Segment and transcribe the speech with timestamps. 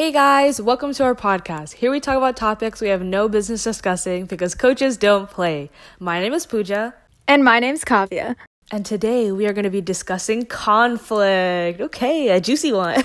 [0.00, 1.74] Hey guys, welcome to our podcast.
[1.74, 5.68] Here we talk about topics we have no business discussing because coaches don't play.
[5.98, 6.94] My name is Pooja.
[7.28, 8.34] And my name's Kavya.
[8.72, 11.82] And today we are going to be discussing conflict.
[11.82, 13.04] Okay, a juicy one.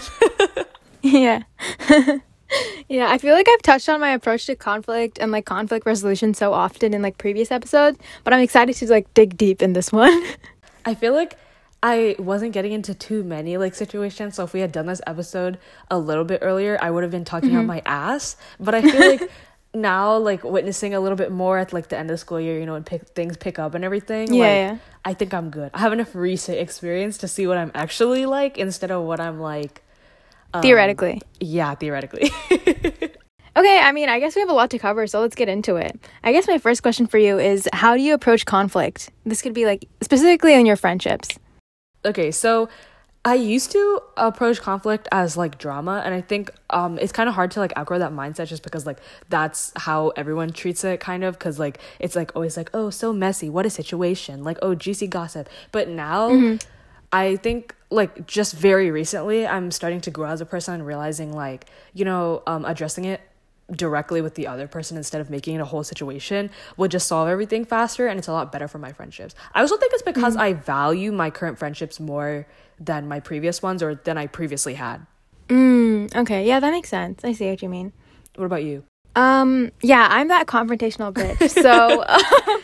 [1.01, 1.43] yeah.
[2.87, 6.33] yeah, I feel like I've touched on my approach to conflict and like conflict resolution
[6.33, 9.91] so often in like previous episodes, but I'm excited to like dig deep in this
[9.91, 10.23] one.
[10.85, 11.37] I feel like
[11.87, 14.33] I wasn't getting into too many like situations.
[14.33, 15.59] So if we had done this episode
[15.91, 17.59] a little bit earlier, I would have been talking mm-hmm.
[17.59, 18.37] out my ass.
[18.59, 19.29] But I feel like
[19.75, 22.59] now, like witnessing a little bit more at like the end of the school year,
[22.59, 24.33] you know, and pick things pick up and everything.
[24.33, 24.77] Yeah, like, yeah.
[25.05, 25.69] I think I'm good.
[25.75, 29.39] I have enough recent experience to see what I'm actually like instead of what I'm
[29.39, 29.83] like.
[30.55, 31.21] Um, theoretically.
[31.39, 32.31] Yeah, theoretically.
[33.57, 35.77] Okay, I mean, I guess we have a lot to cover, so let's get into
[35.77, 35.97] it.
[36.25, 39.11] I guess my first question for you is how do you approach conflict?
[39.25, 41.39] This could be like specifically in your friendships
[42.05, 42.69] okay, so
[43.25, 47.33] I used to approach conflict as like drama, and I think um it's kind of
[47.33, 51.23] hard to like outgrow that mindset just because like that's how everyone treats it, kind
[51.23, 51.37] of.
[51.37, 55.07] Because like it's like always like oh so messy, what a situation, like oh juicy
[55.07, 55.49] gossip.
[55.71, 56.57] But now, mm-hmm.
[57.11, 61.33] I think like just very recently, I'm starting to grow as a person and realizing
[61.33, 63.21] like you know um addressing it
[63.71, 67.27] directly with the other person instead of making it a whole situation would just solve
[67.27, 69.33] everything faster and it's a lot better for my friendships.
[69.53, 70.41] I also think it's because mm.
[70.41, 72.47] I value my current friendships more
[72.79, 75.05] than my previous ones or than I previously had.
[75.49, 77.23] Mm, okay, yeah, that makes sense.
[77.23, 77.93] I see what you mean.
[78.35, 78.83] What about you?
[79.15, 81.49] Um, yeah, I'm that confrontational bitch.
[81.49, 82.03] So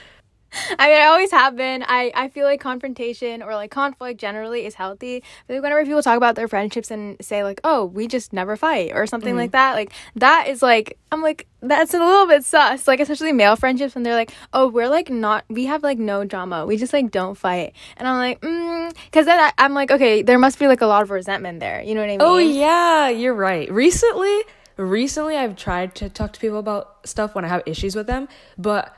[0.79, 1.83] I mean, I always have been.
[1.87, 5.23] I, I feel like confrontation or like conflict generally is healthy.
[5.47, 8.57] Feel like whenever people talk about their friendships and say like, "Oh, we just never
[8.57, 9.37] fight" or something mm-hmm.
[9.37, 12.87] like that, like that is like I'm like that's a little bit sus.
[12.87, 16.25] Like especially male friendships when they're like, "Oh, we're like not we have like no
[16.25, 16.65] drama.
[16.65, 20.21] We just like don't fight." And I'm like, mm, because then I, I'm like, okay,
[20.21, 21.81] there must be like a lot of resentment there.
[21.81, 22.47] You know what I oh, mean?
[22.47, 23.71] Oh yeah, you're right.
[23.71, 24.41] Recently,
[24.75, 28.27] recently I've tried to talk to people about stuff when I have issues with them,
[28.57, 28.95] but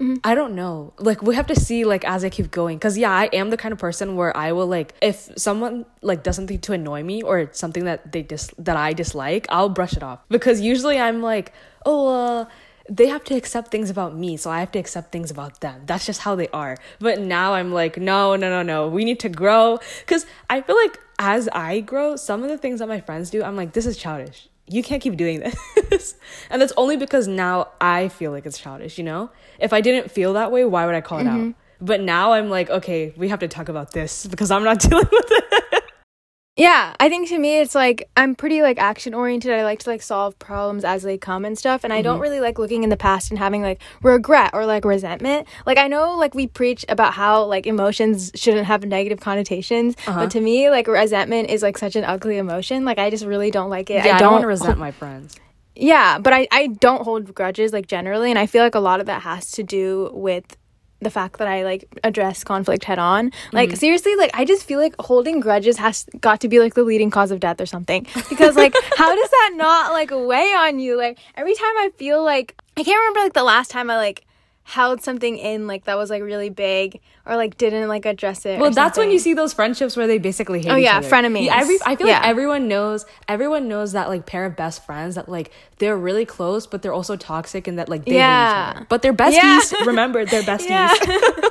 [0.00, 0.16] Mm-hmm.
[0.24, 0.94] I don't know.
[0.98, 3.58] Like we have to see like as I keep going cuz yeah, I am the
[3.58, 7.22] kind of person where I will like if someone like does something to annoy me
[7.22, 10.20] or something that they dis that I dislike, I'll brush it off.
[10.30, 11.52] Because usually I'm like,
[11.84, 12.44] "Oh, uh
[12.88, 15.82] they have to accept things about me, so I have to accept things about them.
[15.86, 16.76] That's just how they are.
[16.98, 18.88] But now I'm like, no, no, no, no.
[18.88, 19.78] We need to grow.
[20.00, 23.44] Because I feel like as I grow, some of the things that my friends do,
[23.44, 25.40] I'm like, this is childish you can't keep doing
[25.90, 26.14] this.
[26.48, 29.30] and that's only because now I feel like it's childish, you know?
[29.58, 31.48] If I didn't feel that way, why would I call it mm-hmm.
[31.48, 31.54] out?
[31.80, 35.08] But now I'm like, okay, we have to talk about this because I'm not dealing
[35.10, 35.64] with it.
[36.60, 39.50] Yeah, I think to me it's like I'm pretty like action oriented.
[39.50, 41.98] I like to like solve problems as they come and stuff, and mm-hmm.
[41.98, 42.22] I don't mm-hmm.
[42.22, 45.48] really like looking in the past and having like regret or like resentment.
[45.64, 50.20] Like I know like we preach about how like emotions shouldn't have negative connotations, uh-huh.
[50.20, 52.84] but to me like resentment is like such an ugly emotion.
[52.84, 54.04] Like I just really don't like it.
[54.04, 55.36] Yeah, I don't, don't want to resent my friends.
[55.74, 59.00] Yeah, but I I don't hold grudges like generally, and I feel like a lot
[59.00, 60.58] of that has to do with
[61.00, 63.32] the fact that I like address conflict head on.
[63.52, 63.76] Like mm-hmm.
[63.76, 67.10] seriously, like I just feel like holding grudges has got to be like the leading
[67.10, 68.06] cause of death or something.
[68.28, 70.96] Because like how does that not like weigh on you?
[70.96, 74.24] Like every time I feel like I can't remember like the last time I like
[74.70, 78.60] held something in like that was like really big or like didn't like address it.
[78.60, 80.70] Well, that's when you see those friendships where they basically hate.
[80.70, 81.46] Oh yeah, frenemies.
[81.46, 82.20] Yeah, every, I feel yeah.
[82.20, 83.04] like everyone knows.
[83.26, 86.92] Everyone knows that like pair of best friends that like they're really close, but they're
[86.92, 88.66] also toxic and that like they yeah.
[88.66, 88.86] hate each other.
[88.88, 89.72] But they're besties.
[89.72, 89.84] Yeah.
[89.86, 91.44] remember, they're besties.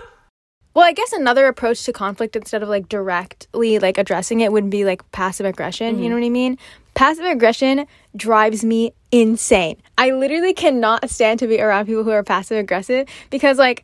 [0.79, 4.69] Well, I guess another approach to conflict instead of like directly like addressing it would
[4.69, 5.95] be like passive aggression.
[5.95, 6.03] Mm-hmm.
[6.03, 6.57] You know what I mean?
[6.94, 7.85] Passive aggression
[8.16, 9.75] drives me insane.
[9.97, 13.84] I literally cannot stand to be around people who are passive aggressive because like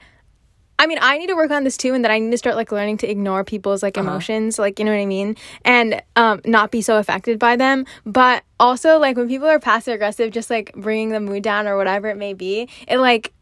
[0.79, 2.55] I mean, I need to work on this too, and that I need to start
[2.55, 4.09] like learning to ignore people's like uh-huh.
[4.09, 5.35] emotions, like you know what I mean,
[5.66, 7.85] and um, not be so affected by them.
[8.05, 11.75] But also, like when people are passive aggressive, just like bringing the mood down or
[11.75, 13.34] whatever it may be, it like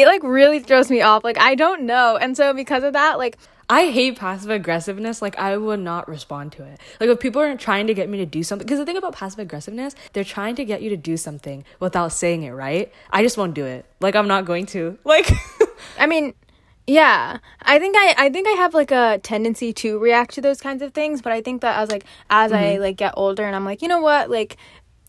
[0.00, 1.24] it like really throws me off.
[1.24, 3.38] Like I don't know, and so because of that, like
[3.70, 5.20] I hate passive aggressiveness.
[5.20, 6.80] Like I would not respond to it.
[7.00, 9.14] Like if people are trying to get me to do something, because the thing about
[9.14, 12.90] passive aggressiveness, they're trying to get you to do something without saying it, right?
[13.10, 13.84] I just won't do it.
[14.00, 14.98] Like I'm not going to.
[15.08, 15.30] Like,
[15.98, 16.34] I mean,
[16.86, 20.60] yeah, I think I I think I have like a tendency to react to those
[20.60, 22.64] kinds of things, but I think that as like as mm-hmm.
[22.64, 24.56] I like get older and I'm like, you know what, like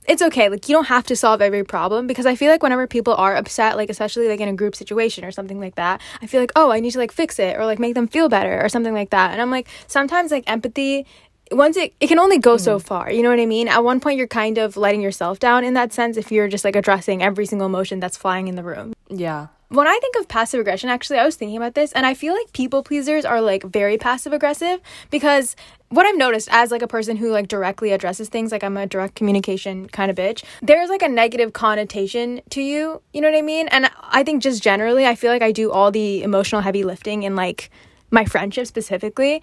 [0.09, 0.49] it's okay.
[0.49, 3.35] Like you don't have to solve every problem because I feel like whenever people are
[3.35, 6.51] upset, like especially like in a group situation or something like that, I feel like,
[6.55, 8.93] oh, I need to like fix it or like make them feel better or something
[8.93, 9.31] like that.
[9.31, 11.05] And I'm like, sometimes like empathy
[11.51, 12.63] once it it can only go mm-hmm.
[12.63, 15.39] so far you know what i mean at one point you're kind of letting yourself
[15.39, 18.53] down in that sense if you're just like addressing every single emotion that's flying in
[18.53, 21.91] the room yeah when I think of passive aggression, actually, I was thinking about this,
[21.91, 25.55] and I feel like people pleasers are like very passive aggressive because
[25.89, 28.85] what I've noticed as like a person who like directly addresses things, like I'm a
[28.85, 33.01] direct communication kind of bitch, there's like a negative connotation to you.
[33.13, 33.67] You know what I mean?
[33.69, 37.23] And I think just generally, I feel like I do all the emotional heavy lifting
[37.23, 37.69] in like
[38.11, 39.41] my friendship specifically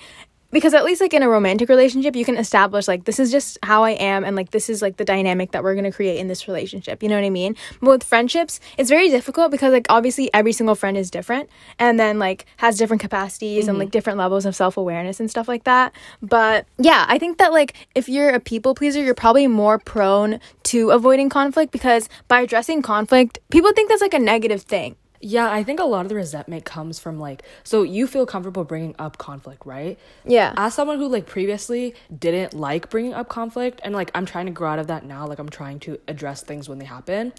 [0.57, 3.59] because at least like in a romantic relationship you can establish like this is just
[3.63, 6.17] how i am and like this is like the dynamic that we're going to create
[6.17, 7.55] in this relationship you know what i mean?
[7.83, 12.01] But with friendships it's very difficult because like obviously every single friend is different and
[12.01, 13.69] then like has different capacities mm-hmm.
[13.69, 15.93] and like different levels of self-awareness and stuff like that.
[16.23, 20.41] But yeah i think that like if you're a people pleaser you're probably more prone
[20.63, 25.51] to avoiding conflict because by addressing conflict people think that's like a negative thing yeah,
[25.51, 28.95] I think a lot of the resentment comes from like so you feel comfortable bringing
[28.99, 29.99] up conflict, right?
[30.25, 30.55] Yeah.
[30.57, 34.53] As someone who like previously didn't like bringing up conflict and like I'm trying to
[34.53, 37.33] grow out of that now, like I'm trying to address things when they happen.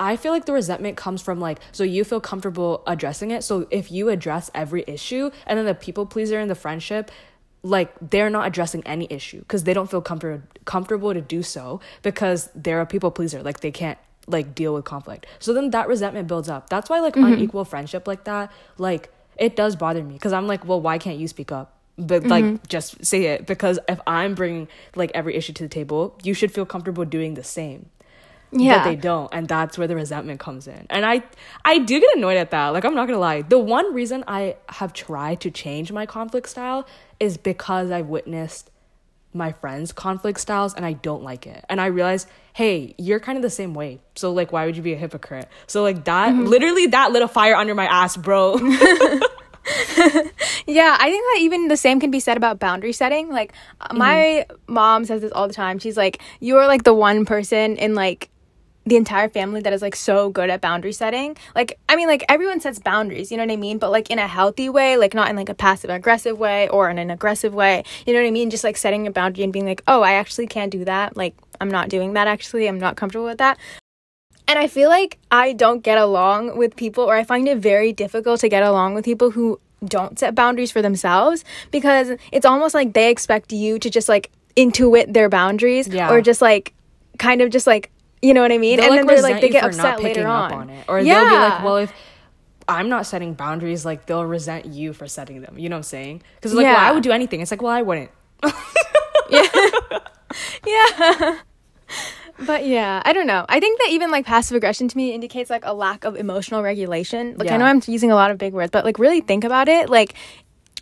[0.00, 3.44] I feel like the resentment comes from like so you feel comfortable addressing it.
[3.44, 7.10] So if you address every issue and then the people pleaser in the friendship
[7.62, 11.80] like they're not addressing any issue because they don't feel comfortable comfortable to do so
[12.02, 15.26] because they're a people pleaser like they can't like deal with conflict.
[15.38, 16.68] So then that resentment builds up.
[16.68, 17.32] That's why like mm-hmm.
[17.32, 21.18] unequal friendship like that, like it does bother me because I'm like, well, why can't
[21.18, 21.76] you speak up?
[21.98, 22.64] But like, mm-hmm.
[22.68, 26.52] just say it because if I'm bringing like every issue to the table, you should
[26.52, 27.90] feel comfortable doing the same.
[28.50, 28.78] Yeah.
[28.78, 30.86] But they don't, and that's where the resentment comes in.
[30.90, 31.22] And I,
[31.64, 32.68] I do get annoyed at that.
[32.68, 33.42] Like I'm not gonna lie.
[33.42, 36.86] The one reason I have tried to change my conflict style
[37.18, 38.70] is because I've witnessed
[39.34, 41.64] my friends' conflict styles and I don't like it.
[41.68, 44.00] And I realized, hey, you're kind of the same way.
[44.14, 45.48] So like why would you be a hypocrite?
[45.66, 46.44] So like that mm-hmm.
[46.44, 48.56] literally that lit a fire under my ass, bro.
[50.66, 53.30] yeah, I think that even the same can be said about boundary setting.
[53.30, 53.98] Like mm-hmm.
[53.98, 55.78] my mom says this all the time.
[55.78, 58.28] She's like, "You're like the one person in like
[58.84, 61.36] the entire family that is like so good at boundary setting.
[61.54, 63.78] Like, I mean, like everyone sets boundaries, you know what I mean?
[63.78, 66.90] But like in a healthy way, like not in like a passive aggressive way or
[66.90, 68.50] in an aggressive way, you know what I mean?
[68.50, 71.16] Just like setting a boundary and being like, oh, I actually can't do that.
[71.16, 72.66] Like, I'm not doing that actually.
[72.66, 73.58] I'm not comfortable with that.
[74.48, 77.92] And I feel like I don't get along with people, or I find it very
[77.92, 82.74] difficult to get along with people who don't set boundaries for themselves because it's almost
[82.74, 86.10] like they expect you to just like intuit their boundaries yeah.
[86.10, 86.74] or just like
[87.18, 87.90] kind of just like
[88.22, 88.78] you know what I mean?
[88.78, 90.52] They'll, and like, then they're like they get upset later on.
[90.52, 90.84] on it.
[90.88, 91.14] Or yeah.
[91.14, 91.92] they'll be like, well, if
[92.68, 95.58] I'm not setting boundaries, like they'll resent you for setting them.
[95.58, 96.22] You know what I'm saying?
[96.36, 96.74] Because it's like, yeah.
[96.74, 97.40] well, I would do anything.
[97.40, 98.10] It's like, well, I wouldn't.
[99.30, 99.46] yeah.
[100.66, 101.38] yeah.
[102.46, 103.44] but yeah, I don't know.
[103.48, 106.62] I think that even like passive aggression to me indicates like a lack of emotional
[106.62, 107.36] regulation.
[107.36, 107.54] Like yeah.
[107.54, 109.90] I know I'm using a lot of big words, but like really think about it.
[109.90, 110.14] Like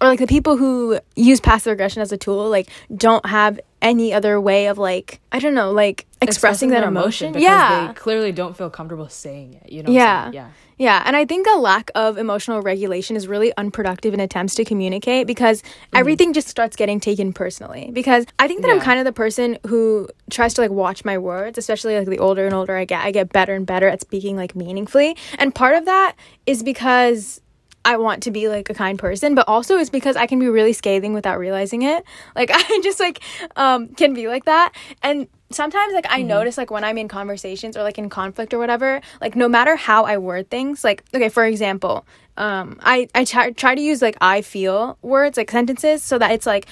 [0.01, 4.13] or like the people who use passive aggression as a tool like don't have any
[4.13, 7.29] other way of like I don't know like expressing, expressing that emotion.
[7.29, 9.73] emotion yeah, they clearly don't feel comfortable saying it.
[9.73, 9.91] You know.
[9.91, 10.31] Yeah.
[10.33, 10.51] Yeah.
[10.81, 14.65] Yeah, and I think a lack of emotional regulation is really unproductive in attempts to
[14.65, 15.97] communicate because mm-hmm.
[15.97, 17.91] everything just starts getting taken personally.
[17.93, 18.75] Because I think that yeah.
[18.77, 22.19] I'm kind of the person who tries to like watch my words, especially like the
[22.19, 25.19] older and older I get, I get better and better at speaking like meaningfully.
[25.39, 26.17] And part of that
[26.47, 27.43] is because
[27.85, 30.49] I want to be like a kind person, but also it's because I can be
[30.49, 32.05] really scathing without realizing it.
[32.37, 33.21] Like I just like
[33.57, 34.73] um can be like that.
[35.03, 36.29] And sometimes like I mm-hmm.
[36.29, 39.77] notice like when I'm in conversations or like in conflict or whatever, like no matter
[39.77, 42.07] how I word things, like okay, for example,
[42.37, 46.31] um I I try, try to use like I feel words like sentences so that
[46.31, 46.67] it's like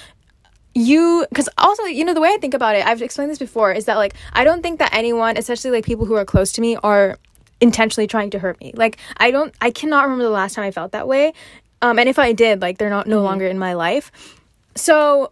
[0.75, 3.73] you because also you know the way i think about it i've explained this before
[3.73, 6.61] is that like i don't think that anyone especially like people who are close to
[6.61, 7.17] me are
[7.61, 8.71] intentionally trying to hurt me.
[8.75, 11.33] Like I don't I cannot remember the last time I felt that way.
[11.81, 13.25] Um and if I did, like they're not no mm-hmm.
[13.25, 14.11] longer in my life.
[14.75, 15.31] So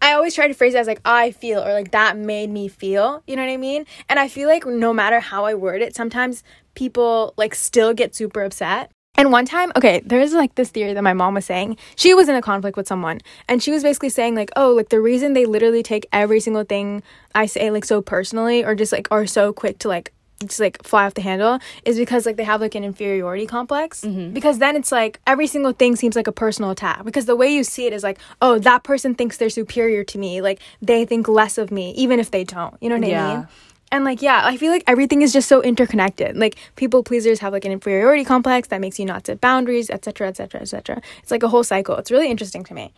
[0.00, 2.68] I always try to phrase it as like I feel or like that made me
[2.68, 3.86] feel, you know what I mean?
[4.08, 6.42] And I feel like no matter how I word it, sometimes
[6.74, 8.90] people like still get super upset.
[9.14, 11.76] And one time, okay, there's like this theory that my mom was saying.
[11.96, 14.88] She was in a conflict with someone, and she was basically saying, like, oh, like
[14.88, 17.02] the reason they literally take every single thing
[17.34, 20.82] I say, like, so personally, or just like are so quick to like just like
[20.82, 24.02] fly off the handle is because like they have like an inferiority complex.
[24.02, 24.32] Mm-hmm.
[24.32, 27.04] because then it's like every single thing seems like a personal attack.
[27.04, 30.18] Because the way you see it is like oh that person thinks they're superior to
[30.18, 30.40] me.
[30.40, 32.74] Like they think less of me even if they don't.
[32.80, 33.28] You know what yeah.
[33.28, 33.48] i mean?
[33.90, 36.36] And like yeah i feel like everything is just so interconnected.
[36.36, 40.28] Like people pleasers have like an inferiority complex that makes you not set boundaries etc
[40.28, 41.96] etc etc it's like a whole cycle.
[41.96, 42.92] It's really interesting to me.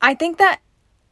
[0.00, 0.60] I think that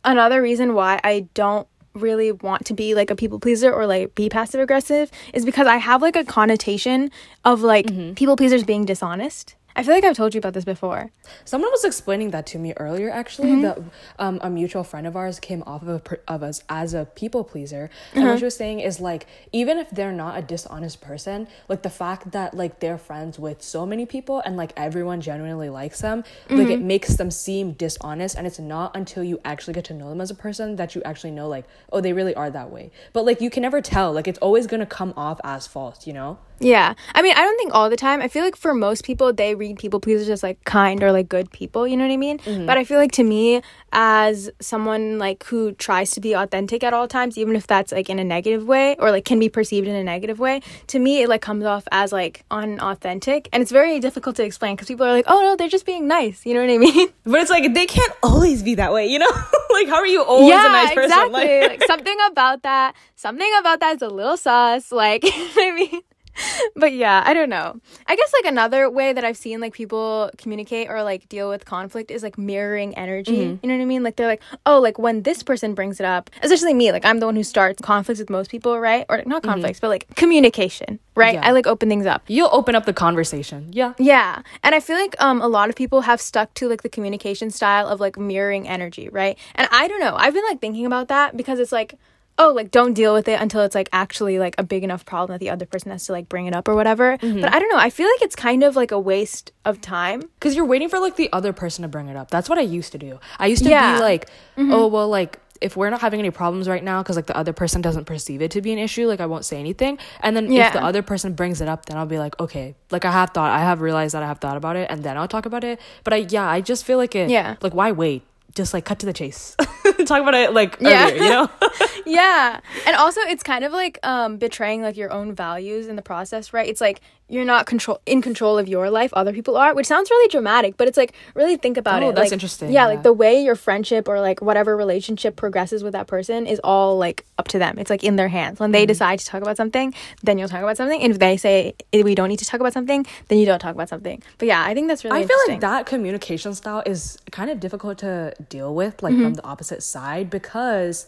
[0.05, 4.15] another reason why i don't really want to be like a people pleaser or like
[4.15, 7.11] be passive aggressive is because I have like a connotation
[7.45, 8.15] of like mm-hmm.
[8.15, 9.57] people pleasers being dishonest.
[9.77, 11.11] I feel like I've told you about this before.
[11.45, 13.51] Someone was explaining that to me earlier, actually.
[13.51, 13.63] Mm-hmm.
[13.63, 13.79] That
[14.19, 17.45] um, a mutual friend of ours came off of a, of us as a people
[17.45, 18.33] pleaser, and Uh-huh.
[18.33, 21.91] what she was saying is like, even if they're not a dishonest person, like the
[21.91, 26.25] fact that like they're friends with so many people and like everyone genuinely likes them,
[26.51, 26.71] like Mm-hmm.
[26.73, 30.21] it makes them seem dishonest, and it's not until you actually get to know them
[30.21, 32.91] as a person that you actually know like, oh, they really are that way.
[33.13, 34.13] But like you can never tell.
[34.13, 36.39] Like it's always gonna come off as false, you know.
[36.61, 36.95] Yeah.
[37.15, 38.21] I mean, I don't think all the time.
[38.21, 41.29] I feel like for most people, they read people pleasers as like kind or like
[41.29, 42.39] good people, you know what I mean?
[42.39, 42.67] Mm-hmm.
[42.67, 43.63] But I feel like to me,
[43.93, 48.11] as someone like who tries to be authentic at all times, even if that's like
[48.11, 51.23] in a negative way or like can be perceived in a negative way, to me,
[51.23, 53.49] it like comes off as like unauthentic.
[53.53, 56.07] And it's very difficult to explain because people are like, oh no, they're just being
[56.07, 57.09] nice, you know what I mean?
[57.25, 59.31] But it's like they can't always be that way, you know.
[59.71, 61.11] like how are you always yeah, a nice person?
[61.11, 61.61] exactly.
[61.61, 64.93] Like, something about that, something about that is a little sus.
[64.93, 66.01] Like, you know what I mean?
[66.77, 67.81] But yeah, I don't know.
[68.07, 71.65] I guess like another way that I've seen like people communicate or like deal with
[71.65, 73.33] conflict is like mirroring energy.
[73.33, 73.57] Mm-hmm.
[73.63, 74.03] You know what I mean?
[74.03, 77.19] Like they're like, oh, like when this person brings it up, especially me, like I'm
[77.19, 79.05] the one who starts conflicts with most people, right?
[79.09, 81.35] Or not conflicts, but like communication, right?
[81.35, 81.43] Mm-hmm.
[81.43, 81.49] Yeah.
[81.49, 82.23] I like open things up.
[82.29, 83.69] You'll open up the conversation.
[83.73, 83.95] Yeah.
[83.99, 84.43] Yeah.
[84.63, 87.51] And I feel like um a lot of people have stuck to like the communication
[87.51, 89.39] style of like mirroring energy, right?
[89.55, 90.15] And I don't know.
[90.17, 91.95] I've been like thinking about that because it's like
[92.41, 95.35] oh, like don't deal with it until it's like actually like a big enough problem
[95.35, 97.17] that the other person has to like bring it up or whatever.
[97.19, 97.41] Mm-hmm.
[97.41, 97.79] But I don't know.
[97.79, 100.21] I feel like it's kind of like a waste of time.
[100.21, 102.31] Because you're waiting for like the other person to bring it up.
[102.31, 103.21] That's what I used to do.
[103.39, 103.95] I used to Yeah.
[103.95, 104.73] be like, mm-hmm.
[104.73, 107.53] oh, well, like if we're not having any problems right now because like the other
[107.53, 109.99] person doesn't perceive it to be an issue, like I won't say anything.
[110.21, 113.05] And then if the other person brings it up, then I'll be like, okay, like
[113.05, 115.29] I have thought, I have realized that I have thought about it, and then I'll
[115.29, 115.79] talk about it.
[116.05, 117.29] But I, yeah, I just feel like it.
[117.31, 117.57] Yeah.
[117.61, 118.23] Like why wait?
[118.55, 119.55] Just like cut to the chase.
[120.07, 121.05] talk about it like Yeah.
[121.11, 121.51] earlier, you know.
[122.07, 122.61] yeah.
[122.87, 126.53] And also it's kind of like um betraying like your own values in the process,
[126.53, 126.69] right?
[126.69, 130.11] It's like you're not control in control of your life, other people are, which sounds
[130.11, 132.15] really dramatic, but it's like really think about Oh, it.
[132.17, 132.87] that's like, interesting, Yeah, yeah.
[132.87, 136.99] like the way your friendship or like whatever relationship progresses with that person is all
[136.99, 137.79] like up to them.
[137.79, 138.59] It's like in their hands.
[138.59, 138.73] When Mm-hmm.
[138.73, 139.95] they decide to talk about something,
[140.25, 141.01] then you'll talk about something.
[141.03, 143.61] And if they say "Eh, we don't need to talk about something, then you don't
[143.61, 144.23] talk about something.
[144.39, 147.61] But yeah, I think that's really I feel like that communication style is kind of
[147.61, 149.23] difficult to deal with, like Mm-hmm.
[149.25, 151.07] from the opposite side, because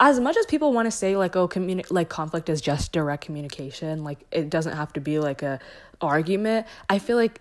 [0.00, 3.24] as much as people want to say like oh communi- like conflict is just direct
[3.24, 5.60] communication, like it doesn't have to be like a
[6.00, 6.66] argument.
[6.88, 7.40] I feel like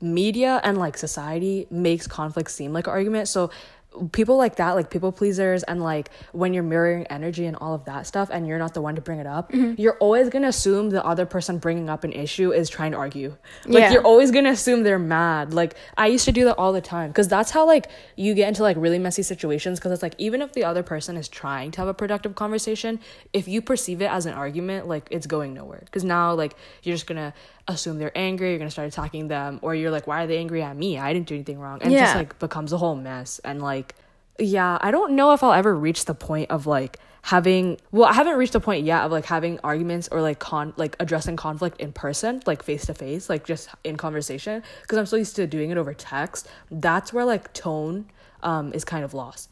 [0.00, 3.28] media and like society makes conflict seem like an argument.
[3.28, 3.50] So
[4.12, 7.84] people like that, like people pleasers, and like when you're mirroring energy and all of
[7.84, 9.80] that stuff, and you're not the one to bring it up, Mm-hmm.
[9.80, 13.36] you're always gonna assume the other person bringing up an issue is trying to argue.
[13.66, 13.92] Like Yeah.
[13.92, 15.52] you're always gonna assume they're mad.
[15.52, 18.48] Like I used to do that all the time because that's how like you get
[18.48, 19.78] into like really messy situations.
[19.78, 22.98] Because it's like even if the other person is trying to have a productive conversation,
[23.32, 25.82] if you perceive it as an argument, like it's going nowhere.
[25.84, 27.34] Because now like you're just gonna
[27.72, 28.50] assume they're angry.
[28.50, 30.98] You're gonna start attacking them, or you're like, why are they angry at me?
[30.98, 33.40] I didn't do anything wrong, and it just like becomes a whole mess.
[33.44, 33.94] And like
[34.38, 38.12] yeah, I don't know if I'll ever reach the point of like having well i
[38.12, 41.80] haven't reached the point yet of like having arguments or like con like addressing conflict
[41.80, 45.46] in person like face to face like just in conversation because i'm so used to
[45.46, 48.06] doing it over text that's where like tone
[48.42, 49.50] um is kind of lost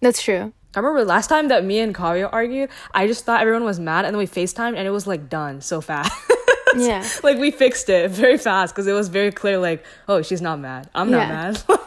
[0.00, 0.50] that's true.
[0.74, 4.06] i remember last time that me and Kavya argued i just thought everyone was mad
[4.06, 6.10] and then we facetimed and it was like done so fast
[6.76, 7.08] Yeah.
[7.22, 10.58] like we fixed it very fast because it was very clear like oh she's not
[10.60, 11.28] mad i'm not Yeah.
[11.28, 11.62] mad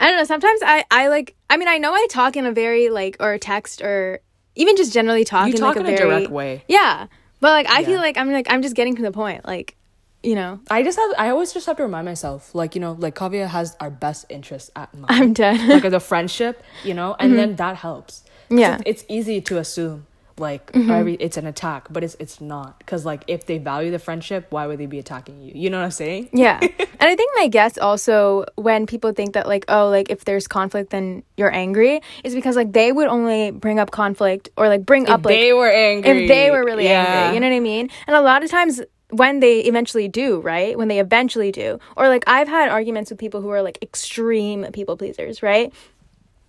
[0.00, 0.24] I don't know.
[0.24, 1.36] Sometimes I, I like.
[1.50, 4.20] I mean, I know I talk in a very like or text or
[4.54, 7.06] even just generally talk you in talk like in a a very direct way Yeah,
[7.40, 7.86] but like I Yeah.
[7.86, 9.44] feel like I'm like I'm just getting to the point.
[9.46, 9.76] Like,
[10.22, 12.92] you know, I just have I always just have to remind myself, like, you know,
[12.98, 15.04] like Kavya has our best interests at mind.
[15.10, 15.68] I'm dead.
[15.68, 17.36] like as a friendship, you know, and mm-hmm.
[17.36, 18.24] then that helps.
[18.48, 18.78] Yeah.
[18.86, 20.06] It's, it's easy to assume
[20.40, 20.90] like mm-hmm.
[20.90, 22.78] every it's an attack, but it's it's not.
[22.78, 25.52] Because like if they value the friendship, why would they be attacking you?
[25.54, 26.30] You know what I'm saying?
[26.32, 26.70] yeah, and
[27.00, 30.90] I think my guess also when people think that like oh like if there's conflict
[30.90, 35.04] then you're angry is because like they would only bring up conflict or like bring
[35.04, 36.24] If up like they were angry.
[36.24, 37.04] if they were really Yeah.
[37.04, 37.34] angry.
[37.34, 37.90] You know what I mean?
[38.06, 38.80] And a lot of times
[39.10, 40.78] when they eventually do, right?
[40.78, 41.78] When they eventually do.
[41.96, 45.72] Or like I've had arguments with people who are like extreme people pleasers, right?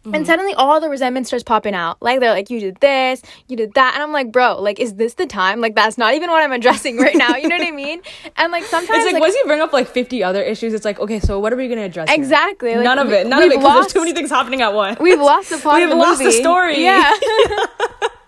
[0.04, 0.16] Mm-hmm.
[0.16, 2.02] And suddenly all the resentment starts popping out.
[2.02, 3.94] Like they're like, you did this, you did that.
[3.94, 5.62] And I'm like, bro, like, is this the time?
[5.62, 7.36] Like that's not even what I'm addressing right now.
[7.36, 8.02] You know what I mean?
[8.38, 10.86] And like sometimes It's like, like, once you bring up like 50 other issues, it's
[10.86, 12.10] like, okay, so what are we gonna address?
[12.12, 13.28] Exactly, like, None of it.
[13.28, 13.58] None of it.
[13.60, 15.00] Because there's too many things happening at once.
[15.00, 16.38] we've lost the plot We've of the lost the movie.
[16.42, 16.84] story.
[16.84, 17.12] Yeah.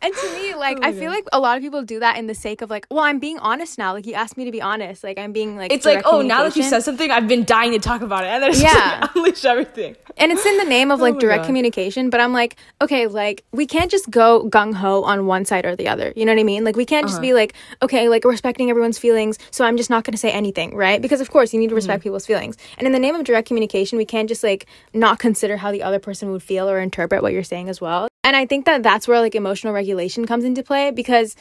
[0.00, 1.16] And to me, like, oh I feel God.
[1.16, 3.38] like a lot of people do that in the sake of like, well, I'm being
[3.38, 3.92] honest now.
[3.92, 5.02] Like, you asked me to be honest.
[5.02, 7.72] Like, I'm being like, it's like, oh, now that you said something, I've been dying
[7.72, 9.96] to talk about it, and then it's yeah, like, unleash everything.
[10.16, 11.46] And it's in the name of like oh direct God.
[11.46, 15.64] communication, but I'm like, okay, like we can't just go gung ho on one side
[15.64, 16.12] or the other.
[16.16, 16.64] You know what I mean?
[16.64, 17.12] Like, we can't uh-huh.
[17.12, 20.30] just be like, okay, like respecting everyone's feelings, so I'm just not going to say
[20.30, 21.00] anything, right?
[21.00, 22.04] Because of course you need to respect mm-hmm.
[22.04, 25.56] people's feelings, and in the name of direct communication, we can't just like not consider
[25.56, 28.08] how the other person would feel or interpret what you're saying as well.
[28.28, 31.34] And I think that that's where like emotional regulation comes into play because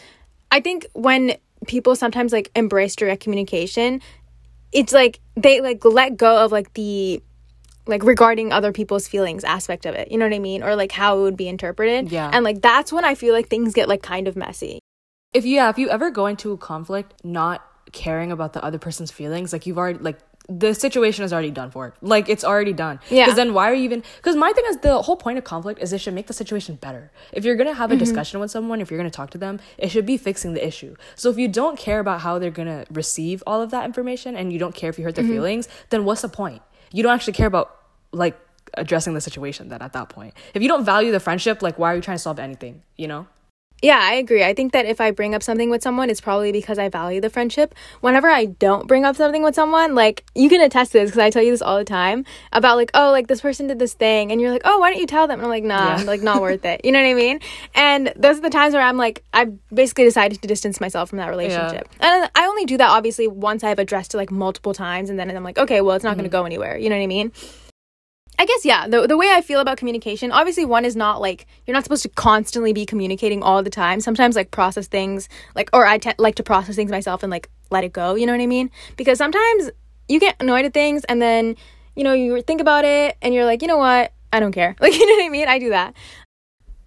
[0.50, 1.34] I think when
[1.68, 4.02] people sometimes like embrace direct communication,
[4.72, 7.22] it's like they like let go of like the
[7.88, 10.10] like regarding other people's feelings aspect of it.
[10.10, 10.64] You know what I mean?
[10.64, 12.10] Or like how it would be interpreted.
[12.10, 12.30] Yeah.
[12.32, 14.80] And like that's when I feel like things get like kind of messy.
[15.34, 18.80] If you yeah, if you ever go into a conflict not caring about the other
[18.80, 21.94] person's feelings, like you've already like the situation is already done for.
[22.02, 23.00] Like it's already done.
[23.10, 23.26] Yeah.
[23.26, 24.04] Because then why are you even?
[24.18, 26.76] Because my thing is the whole point of conflict is it should make the situation
[26.76, 27.12] better.
[27.34, 28.00] If you're gonna have a mm-hmm.
[28.00, 30.96] discussion with someone, if you're gonna talk to them, it should be fixing the issue.
[31.16, 34.54] So if you don't care about how they're gonna receive all of that information and
[34.54, 35.34] you don't care if you hurt their mm-hmm.
[35.34, 36.62] feelings, then what's the point?
[36.94, 37.76] You don't actually care about
[38.14, 38.40] like
[38.76, 39.68] addressing the situation.
[39.68, 42.18] Then at that point, if you don't value the friendship, like why are you trying
[42.18, 42.84] to solve anything?
[42.96, 43.28] You know.
[43.82, 44.44] Yeah, I agree.
[44.44, 47.22] I think that if I bring up something with someone, it's probably because I value
[47.22, 47.76] the friendship.
[48.02, 51.20] Whenever I don't bring up something with someone, like you can attest to this because
[51.20, 53.94] I tell you this all the time about like, oh, like this person did this
[53.94, 55.40] thing, and you're like, oh, why don't you tell them?
[55.40, 56.04] And I'm like, nah, yeah.
[56.04, 56.82] like not worth it.
[56.88, 57.42] You know what I mean?
[57.76, 61.18] And those are the times where I'm like, I've basically decided to distance myself from
[61.18, 61.90] that relationship.
[62.00, 62.22] Yeah.
[62.22, 65.30] And I only do that obviously once I've addressed it like multiple times, and then
[65.30, 66.20] I'm like, okay, well, it's not mm-hmm.
[66.20, 66.78] going to go anywhere.
[66.78, 67.34] You know what I mean?
[68.40, 68.88] I guess yeah.
[68.88, 72.04] The the way I feel about communication, obviously, one is not like you're not supposed
[72.04, 74.00] to constantly be communicating all the time.
[74.00, 77.50] Sometimes like process things like, or I te- like to process things myself and like
[77.72, 78.14] let it go.
[78.14, 78.70] You know what I mean?
[78.96, 79.72] Because sometimes
[80.08, 81.56] you get annoyed at things and then
[81.96, 84.76] you know you think about it and you're like, you know what, I don't care.
[84.82, 85.48] Like you know what I mean?
[85.48, 85.96] I do that.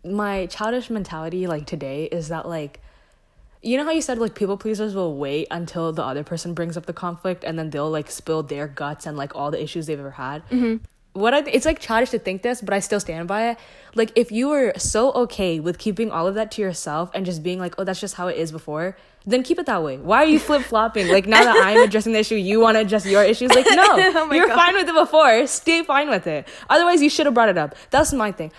[0.04, 2.80] My childish mentality like today is that like
[3.60, 6.76] you know how you said like people pleasers will wait until the other person brings
[6.76, 9.86] up the conflict and then they'll like spill their guts and like all the issues
[9.86, 10.48] they've ever had.
[10.48, 10.76] Mm-hmm
[11.12, 13.58] what I it's like childish to think this, but I still stand by it.
[13.94, 17.42] Like if you were so okay with keeping all of that to yourself and just
[17.42, 19.96] being like, "Oh, that's just how it is before," then keep it that way.
[19.98, 21.08] Why are you flip flopping?
[21.08, 23.50] like now that I'm addressing the issue, you want to address your issues?
[23.50, 24.56] Like no, oh you're God.
[24.56, 25.46] fine with it before.
[25.46, 26.46] Stay fine with it.
[26.68, 27.74] Otherwise, you should have brought it up.
[27.90, 28.52] That's my thing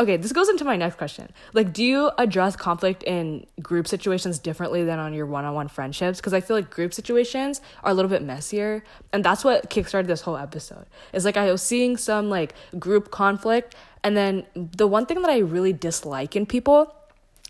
[0.00, 1.30] okay, this goes into my next question.
[1.52, 5.68] Like, do you address conflict in group situations differently than on your one on one
[5.68, 6.18] friendships?
[6.18, 8.84] Because I feel like group situations are a little bit messier.
[9.12, 10.86] And that's what kickstarted this whole episode.
[11.12, 13.74] It's like I was seeing some like group conflict.
[14.04, 16.94] And then the one thing that I really dislike in people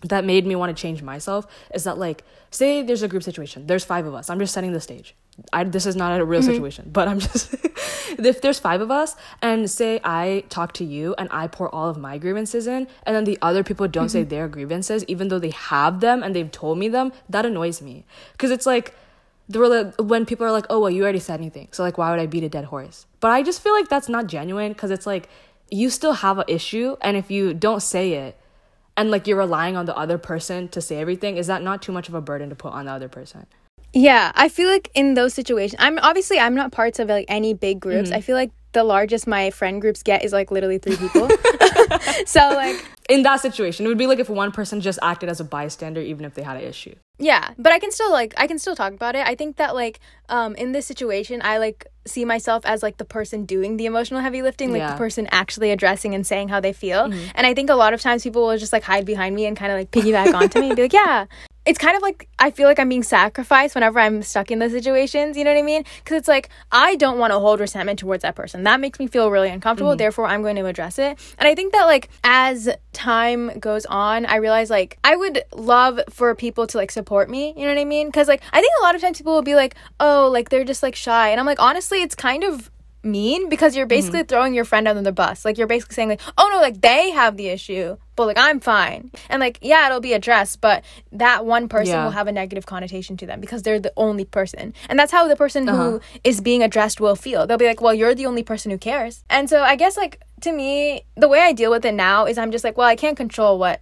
[0.03, 3.67] that made me want to change myself is that like say there's a group situation
[3.67, 5.17] there's five of us i'm just setting the stage
[5.53, 6.51] I, this is not a real mm-hmm.
[6.51, 7.55] situation but i'm just
[8.19, 11.89] if there's five of us and say i talk to you and i pour all
[11.89, 14.13] of my grievances in and then the other people don't mm-hmm.
[14.13, 17.81] say their grievances even though they have them and they've told me them that annoys
[17.81, 18.95] me because it's like
[19.49, 22.11] the like, when people are like oh well you already said anything so like why
[22.11, 24.91] would i beat a dead horse but i just feel like that's not genuine because
[24.91, 25.29] it's like
[25.71, 28.39] you still have an issue and if you don't say it
[28.97, 31.93] and like you're relying on the other person to say everything is that not too
[31.93, 33.47] much of a burden to put on the other person
[33.99, 37.55] yeah i feel like in those situations i'm obviously i'm not parts of like any
[37.55, 38.19] big groups mm-hmm.
[38.19, 41.29] i feel like the largest my friend groups get is like literally three people
[42.27, 45.41] so like in that situation it would be like if one person just acted as
[45.41, 48.47] a bystander even if they had an issue yeah but i can still like i
[48.47, 51.87] can still talk about it i think that like um in this situation i like
[52.07, 54.93] see myself as like the person doing the emotional heavy lifting like yeah.
[54.93, 57.31] the person actually addressing and saying how they feel mm-hmm.
[57.35, 59.57] and i think a lot of times people will just like hide behind me and
[59.57, 61.27] kind of like piggyback onto me and be like yeah
[61.69, 64.73] it's kind of like I feel like I'm being sacrificed whenever I'm stuck in those
[64.73, 65.37] situations.
[65.37, 65.85] You know what I mean?
[66.03, 68.63] Because it's like I don't want to hold resentment towards that person.
[68.63, 69.91] That makes me feel really uncomfortable.
[69.91, 69.99] Mm-hmm.
[69.99, 71.19] Therefore, I'm going to address it.
[71.37, 76.01] And I think that like as time goes on, I realize like I would love
[76.09, 77.53] for people to like support me.
[77.55, 78.09] You know what I mean?
[78.09, 80.65] Because like I think a lot of times people will be like, oh, like they're
[80.65, 82.71] just like shy, and I'm like honestly, it's kind of
[83.03, 84.29] mean because you're basically mm-hmm.
[84.29, 85.45] throwing your friend under the bus.
[85.45, 88.61] Like you're basically saying like, "Oh no, like they have the issue, but like I'm
[88.61, 92.05] fine." And like, yeah, it'll be addressed, but that one person yeah.
[92.05, 94.75] will have a negative connotation to them because they're the only person.
[94.89, 95.83] And that's how the person uh-huh.
[95.83, 97.47] who is being addressed will feel.
[97.47, 100.21] They'll be like, "Well, you're the only person who cares." And so I guess like
[100.43, 102.97] to me, the way I deal with it now is I'm just like, "Well, I
[102.97, 103.81] can't control what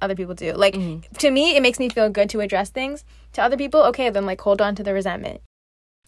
[0.00, 1.12] other people do." Like mm-hmm.
[1.16, 3.04] to me, it makes me feel good to address things.
[3.34, 5.42] To other people, okay, then like hold on to the resentment.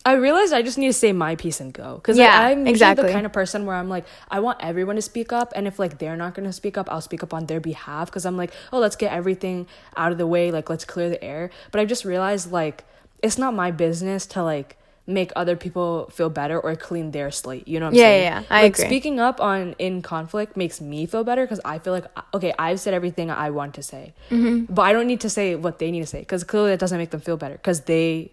[0.05, 2.67] I realized I just need to say my piece and go because yeah, like, I'm
[2.67, 5.67] exactly the kind of person where I'm like I want everyone to speak up and
[5.67, 8.37] if like they're not gonna speak up I'll speak up on their behalf because I'm
[8.37, 11.81] like oh let's get everything out of the way like let's clear the air but
[11.81, 12.85] I just realized like
[13.23, 17.67] it's not my business to like make other people feel better or clean their slate.
[17.67, 18.23] You know what I'm Yeah, saying?
[18.23, 18.47] yeah, yeah.
[18.49, 18.85] I like agree.
[18.87, 22.79] speaking up on in conflict makes me feel better because I feel like okay, I've
[22.81, 24.73] said everything I want to say, Mm-hmm.
[24.73, 26.97] but I don't need to say what they need to say because clearly that doesn't
[26.97, 28.33] make them feel better because they.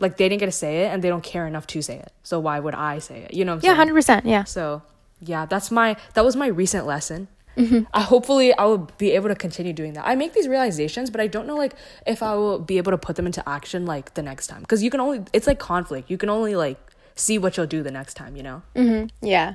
[0.00, 2.12] Like they didn't get to say it and they don't care enough to say it.
[2.22, 3.34] So why would I say it?
[3.34, 3.76] You know what I'm Yeah, saying?
[3.76, 4.26] hundred percent.
[4.26, 4.44] Yeah.
[4.44, 4.82] So
[5.20, 7.28] yeah, that's my that was my recent lesson.
[7.56, 7.84] Mm-hmm.
[7.94, 10.06] I hopefully I will be able to continue doing that.
[10.06, 11.72] I make these realizations, but I don't know like
[12.06, 14.82] if I will be able to put them into action like the next time because
[14.82, 16.10] you can only it's like conflict.
[16.10, 16.78] You can only like
[17.14, 18.36] see what you'll do the next time.
[18.36, 18.62] You know?
[18.74, 19.26] Mm-hmm.
[19.26, 19.54] Yeah.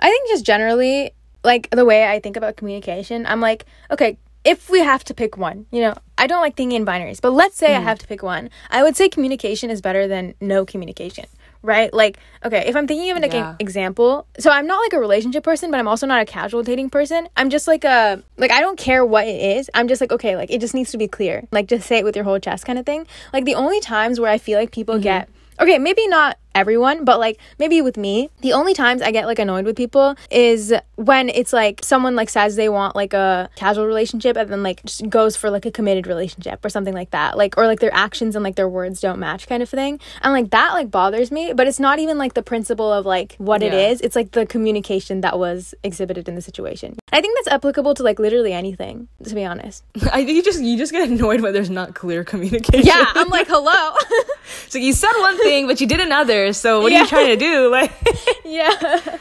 [0.00, 1.12] I think just generally,
[1.44, 5.36] like the way I think about communication, I'm like, okay, if we have to pick
[5.36, 7.84] one, you know, I don't like thinking in binaries, but let's say I hmm.
[7.84, 8.50] have to pick one.
[8.70, 11.26] I would say communication is better than no communication,
[11.62, 11.92] right?
[11.92, 13.56] Like, okay, if I'm thinking of an Yeah.
[13.58, 16.90] example, so I'm not like a relationship person, but I'm also not a casual dating
[16.90, 17.28] person.
[17.36, 19.70] I'm just like a, like, I don't care what it is.
[19.74, 21.46] I'm just like, okay, like, it just needs to be clear.
[21.52, 23.06] Like, just say it with your whole chest kind of thing.
[23.32, 25.02] Like, the only times where I feel like people mm-hmm.
[25.02, 29.26] get, okay, maybe not everyone, but like maybe with me, the only times I get
[29.26, 33.48] like annoyed with people is when it's like someone like says they want like a
[33.56, 37.10] casual relationship and then like just goes for like a committed relationship or something like
[37.10, 37.36] that.
[37.36, 40.00] Like or like their actions and like their words don't match kind of thing.
[40.22, 43.34] And like that like bothers me, but it's not even like the principle of like
[43.38, 43.88] what it Yeah.
[43.88, 44.00] is.
[44.00, 46.96] It's like the communication that was exhibited in the situation.
[47.12, 49.84] I think that's applicable to like literally anything, to be honest.
[50.12, 52.86] I think you just you just get annoyed when there's not clear communication.
[52.86, 53.94] Yeah, I'm like, hello.
[54.68, 56.39] so you said one thing but you did another.
[56.52, 57.70] So what are you trying to do?
[57.70, 57.92] Like
[58.44, 59.18] Yeah.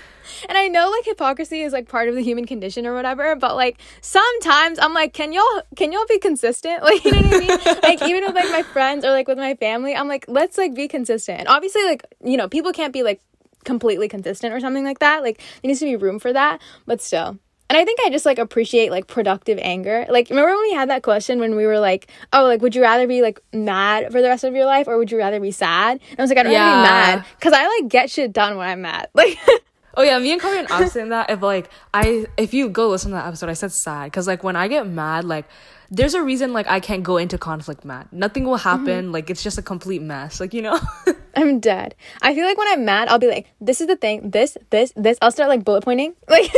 [0.48, 3.56] And I know like hypocrisy is like part of the human condition or whatever, but
[3.56, 6.82] like sometimes I'm like, can y'all can y'all be consistent?
[6.90, 7.78] Like you know what I mean?
[7.84, 10.74] like even with like my friends or like with my family, I'm like, let's like
[10.74, 11.40] be consistent.
[11.40, 13.22] And obviously like, you know, people can't be like
[13.66, 15.22] completely consistent or something like that.
[15.22, 17.38] Like there needs to be room for that, but still.
[17.70, 20.06] And I think I just like appreciate like productive anger.
[20.10, 22.82] Like remember when we had that question when we were like, oh, like would you
[22.82, 25.52] rather be like mad for the rest of your life or would you rather be
[25.52, 26.00] sad?
[26.10, 26.82] And I was like, I'd rather Yeah.
[26.82, 29.10] be mad because I like get shit done when I'm mad.
[29.16, 29.38] Like
[29.96, 31.30] Oh yeah, me and Chloe opposite in that.
[31.30, 34.44] If like I, if you go listen to that episode, I said sad because like
[34.44, 35.46] when I get mad, like
[35.92, 38.08] there's a reason like I can't go into conflict mad.
[38.12, 38.86] Nothing will mm-hmm.
[38.86, 39.12] happen.
[39.12, 40.40] Like it's just a complete mess.
[40.40, 40.80] Like you know.
[41.36, 41.96] I'm dead.
[42.22, 44.92] I feel like when I'm mad, I'll be like, this is the thing, this, this,
[44.96, 45.18] this.
[45.22, 46.14] I'll start like bullet pointing.
[46.30, 46.52] Like,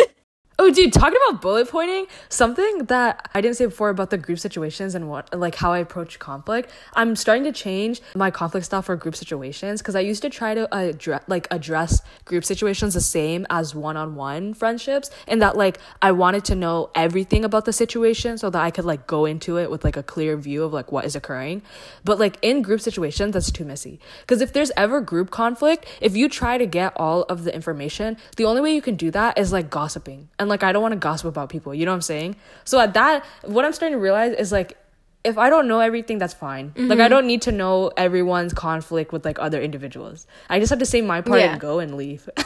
[0.64, 4.38] Oh, dude, talking about bullet pointing, something that I didn't say before about the group
[4.38, 6.70] situations and what, like, how I approach conflict.
[6.94, 10.54] I'm starting to change my conflict style for group situations because I used to try
[10.54, 16.12] to address, like, address group situations the same as one-on-one friendships, and that like I
[16.12, 19.72] wanted to know everything about the situation so that I could like go into it
[19.72, 21.64] with like a clear view of like what is occurring.
[22.04, 24.00] But like in group situations, that's too messy.
[24.22, 28.18] Because if there's ever group conflict, if you try to get all of the information,
[28.38, 30.30] the only way you can do that is like gossiping.
[30.38, 32.36] And like I don't want to gossip about people, you know what I'm saying?
[32.66, 34.78] So at that, what I'm starting to realize is like
[35.24, 36.74] if I don't know everything, that's fine.
[36.76, 40.26] Like I don't need to know everyone's conflict with like other individuals.
[40.50, 41.52] I just have to say my part Yeah.
[41.54, 42.28] and go and leave.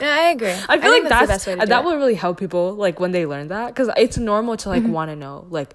[0.00, 0.50] yeah, I agree.
[0.68, 1.84] I feel like that's, the best way to do that it.
[1.84, 4.92] will really help people like when they learn that because it's normal to like Mm-hmm.
[4.92, 5.74] want to know like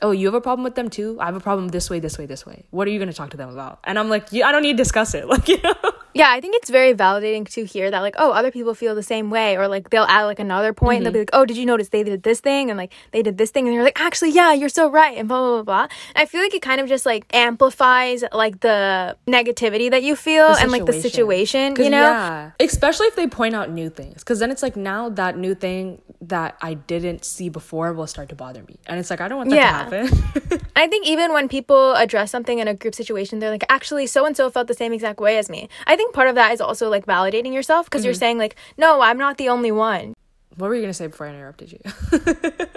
[0.00, 2.16] oh you have a problem with them too i have a problem this way this
[2.18, 4.28] way this way what are you going to talk to them about and i'm like
[4.30, 5.74] yeah i don't need to discuss it like you know
[6.18, 9.02] Yeah, I think it's very validating to hear that, like, oh, other people feel the
[9.02, 11.04] same way, or like they'll add like another point.
[11.04, 11.36] They'll be mm-hmm.
[11.36, 13.66] like, oh, did you notice they did this thing, and like they did this thing,
[13.66, 15.82] and you're like, actually, yeah, you're so right, and blah blah blah blah.
[16.14, 20.16] And I feel like it kind of just like amplifies like the negativity that you
[20.16, 22.02] feel and like the situation, you know?
[22.02, 25.54] yeah especially if they point out new things because then it's like now that new
[25.54, 29.28] thing that i didn't see before will start to bother me and it's like i
[29.28, 29.84] don't want that Yeah.
[29.88, 33.64] to happen I think even when people address something in a group situation, they're like,
[33.68, 35.68] actually, so and so felt the same exact way as me.
[35.88, 39.00] I think part of that is also like validating yourself because you're saying, like, no,
[39.00, 40.14] I'm not the only one.
[40.56, 41.80] what were you going to say before i interrupted you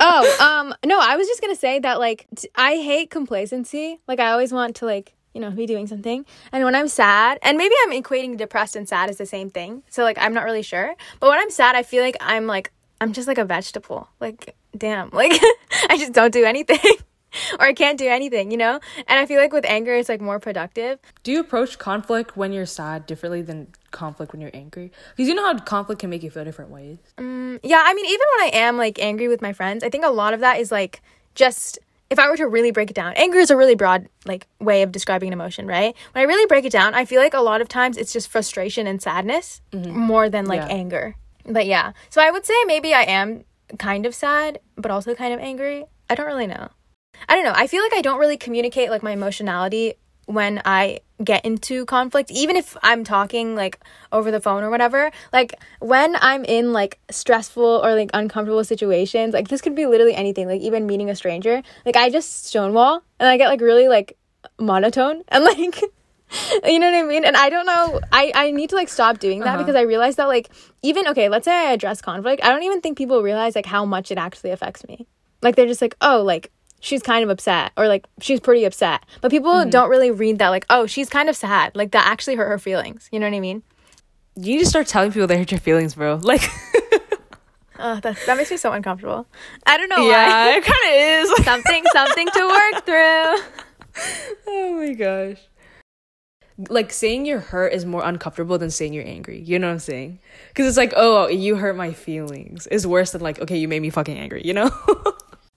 [0.00, 4.00] oh, um, no, I was just gonna say that, like, t- I hate complacency.
[4.08, 6.24] Like, I always want to, like, you know, be doing something.
[6.52, 9.82] And when I'm sad, and maybe I'm equating depressed and sad as the same thing.
[9.90, 10.94] So, like, I'm not really sure.
[11.20, 14.08] But when I'm sad, I feel like I'm like, I'm just like a vegetable.
[14.20, 15.10] Like, damn.
[15.10, 15.32] Like,
[15.90, 16.78] I just don't do anything.
[17.58, 18.80] or I can't do anything, you know?
[19.08, 20.98] And I feel like with anger, it's like more productive.
[21.22, 25.34] do you approach conflict when you're sad differently than conflict when you're angry because you
[25.34, 28.46] know how conflict can make you feel different ways mm, Yeah, I mean, even when
[28.48, 31.00] I am like angry with my friends, I think a lot of that is like
[31.34, 31.78] just
[32.10, 34.82] if I were to really break it down, anger is a really broad like way
[34.82, 35.94] of describing an emotion, right?
[36.12, 38.28] When I really break it down, I feel like a lot of times it's just
[38.28, 39.96] frustration and sadness mm-hmm.
[39.96, 40.68] more than like Yeah.
[40.68, 41.16] anger.
[41.46, 43.44] But yeah, so I would say maybe I am
[43.78, 45.84] kind of sad, but also kind of angry.
[46.08, 46.68] I don't really know.
[47.28, 47.52] I don't know.
[47.54, 49.94] I feel like I don't really communicate like my emotionality
[50.26, 53.78] when I get into conflict, even if I'm talking like
[54.10, 55.10] over the phone or whatever.
[55.32, 60.14] Like when I'm in like stressful or like uncomfortable situations, like this could be literally
[60.14, 61.62] anything, like even meeting a stranger.
[61.84, 64.16] Like I just stonewall and I get like really like
[64.58, 65.58] monotone and like
[66.64, 67.24] you know what I mean?
[67.24, 68.00] And I don't know.
[68.10, 69.58] I I need to like stop doing that Uh-huh.
[69.58, 70.50] because I realize that like
[70.82, 73.84] even okay, let's say I address conflict, I don't even think people realize like how
[73.84, 75.06] much it actually affects me.
[75.42, 76.50] Like they're just like, oh, like
[76.84, 79.04] she's kind of upset or like she's pretty upset.
[79.22, 79.70] But people Mm-hmm.
[79.70, 81.74] don't really read that like, oh, she's kind of sad.
[81.74, 83.08] Like that actually hurt her feelings.
[83.10, 83.62] You know what I mean?
[84.36, 86.16] You need to start telling people they hurt your feelings, bro.
[86.22, 86.42] Like,
[87.76, 89.26] Oh, that that makes me so uncomfortable.
[89.66, 90.56] I don't know yeah, why.
[90.58, 91.44] it kind of is.
[91.44, 94.44] something something to work through.
[94.46, 95.40] oh my gosh.
[96.70, 99.40] Like saying you're hurt is more uncomfortable than saying you're angry.
[99.40, 100.20] You know what I'm saying?
[100.48, 102.68] Because it's like, oh, you hurt my feelings.
[102.70, 104.42] It's worse than like, okay, you made me fucking angry.
[104.44, 104.70] You know?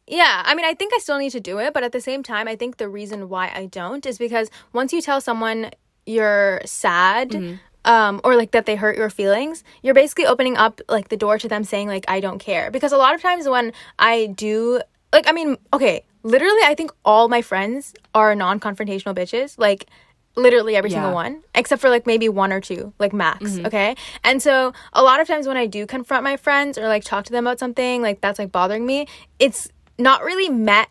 [0.07, 2.23] Yeah, I mean, I think I still need to do it, but at the same
[2.23, 5.71] time, I think the reason why I don't is because once you tell someone
[6.05, 11.09] you're sad, um, or like that they hurt your feelings, you're basically opening up like
[11.09, 12.71] the door to them saying like I don't care.
[12.71, 16.91] Because a lot of times when I do, like, I mean, okay, literally, I think
[17.03, 19.89] all my friends are non-confrontational bitches, like.
[20.39, 23.57] Literally every single one, except for like maybe one or two, like max.
[23.57, 23.95] Okay.
[24.23, 27.25] And so a lot of times when I do confront my friends or like talk
[27.25, 29.07] to them about something like that's like bothering me,
[29.39, 29.67] it's
[29.97, 30.89] not really met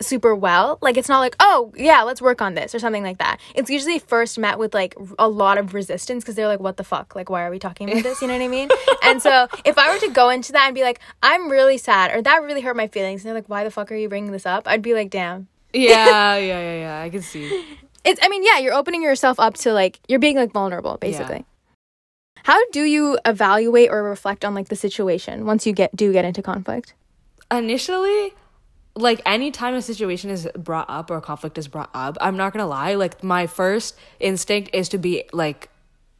[0.00, 0.78] super well.
[0.82, 3.38] Like it's not like, oh yeah, let's work on this or something like that.
[3.54, 6.84] It's usually first met with like a lot of resistance because they're like, what the
[6.84, 7.14] fuck?
[7.14, 8.20] Like why are we talking about this?
[8.20, 8.68] You know what I mean?
[9.02, 12.14] and so if I were to go into that and be like, I'm really sad
[12.14, 14.32] or that really hurt my feelings, and they're like, why the fuck are you bringing
[14.32, 14.66] this up?
[14.66, 15.48] I'd be like, damn.
[15.72, 17.00] yeah, yeah, yeah, yeah.
[17.00, 17.64] I can see.
[18.04, 21.46] It's I mean, yeah, you're opening yourself up to like you're being like vulnerable basically.
[22.42, 26.26] How do you evaluate or reflect on like the situation once you get do get
[26.26, 26.92] into conflict?
[27.58, 28.32] Initially,
[28.96, 32.52] like anytime a situation is brought up or a conflict is brought up, I'm not
[32.52, 35.70] gonna lie, like my first instinct is to be like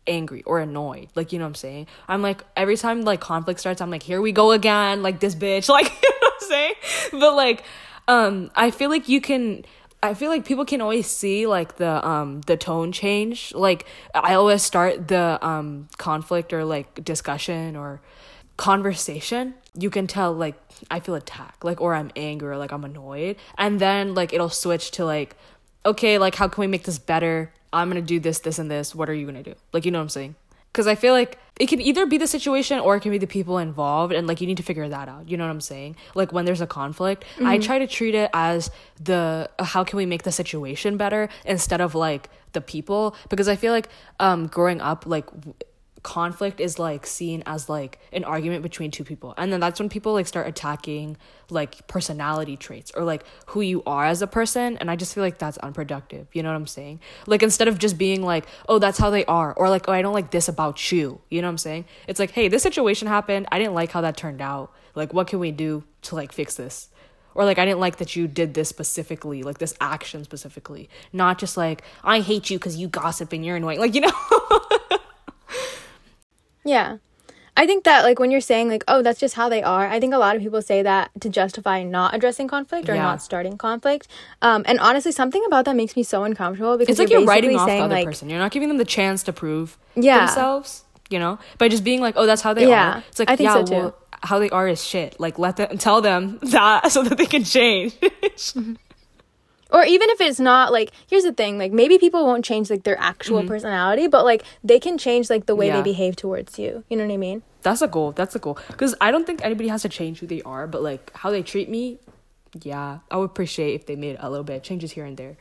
[0.06, 1.08] angry or annoyed.
[1.14, 1.86] Like, you know what I'm saying?
[2.08, 5.34] I'm like every time like conflict starts, I'm like, here we go again, like this
[5.34, 6.74] bitch, like you know what I'm saying?
[7.12, 7.64] But like,
[8.08, 9.64] um, I feel like you can
[10.04, 13.54] I feel like people can always see like the um the tone change.
[13.54, 18.02] Like I always start the um conflict or like discussion or
[18.58, 19.54] conversation.
[19.76, 20.54] You can tell like
[20.90, 23.36] I feel attacked, like or I'm angry or like I'm annoyed.
[23.58, 25.36] And then like it'll switch to like,
[25.84, 27.52] okay, like how can we make this better?
[27.72, 28.94] I'm gonna do this, this, and this.
[28.94, 29.54] What are you gonna do?
[29.72, 30.36] Like you know what I'm saying?
[30.72, 33.28] Because I feel like it can either be the situation or it can be the
[33.28, 35.28] people involved, and like you need to figure that out.
[35.28, 35.96] You know what I'm saying?
[36.14, 39.96] Like when there's a conflict, I try to treat it as the uh, how can
[39.96, 43.88] we make the situation better instead of like the people because I feel like
[44.20, 45.26] um growing up like
[46.04, 49.34] conflict is like seen as like an argument between two people.
[49.36, 51.16] And then that's when people like start attacking
[51.50, 54.76] like personality traits or like who you are as a person.
[54.76, 56.28] And i just feel like that's unproductive.
[56.32, 57.00] You know what i'm saying?
[57.26, 60.02] Like instead of just being like oh that's how they are or like oh i
[60.02, 61.20] don't like this about you.
[61.30, 61.86] You know what i'm saying?
[62.06, 63.48] It's like hey this situation happened.
[63.50, 64.72] I didn't like how that turned out.
[64.94, 66.90] Like what can we do to like fix this?
[67.34, 70.90] Or like i didn't like that you did this specifically like this action specifically.
[71.14, 73.80] Not just like i hate you because you gossip and you're annoying.
[73.80, 74.12] Like you know
[76.64, 76.98] Yeah.
[77.56, 80.00] I think that like when you're saying like oh that's just how they are, I
[80.00, 83.02] think a lot of people say that to justify not addressing conflict or Yeah.
[83.02, 84.08] not starting conflict.
[84.42, 87.50] Um and honestly something about that makes me so uncomfortable because it's like you're, writing
[87.50, 88.28] basically off the other like person.
[88.28, 90.18] You're not giving them the chance to prove Yeah.
[90.18, 93.30] themselves, you know, by just being like, "Oh, that's how they Yeah, are." It's like,
[93.30, 95.20] I think yeah, so, well, how they are is shit.
[95.20, 97.94] Like, let them tell them that so that they can change.
[99.74, 102.84] Or even if it's not like here's the thing like maybe people won't change like
[102.84, 105.76] their actual personality but like they can change like the way Mm-hmm.
[105.76, 105.82] Yeah.
[105.82, 108.12] they behave towards you you know what i mean that's a goal.
[108.12, 108.58] That's a goal.
[108.68, 111.42] Because I don't think anybody has to change who they are, but like how they
[111.42, 111.98] treat me,
[112.62, 115.38] yeah, I would appreciate if they made a little bit of changes here and there.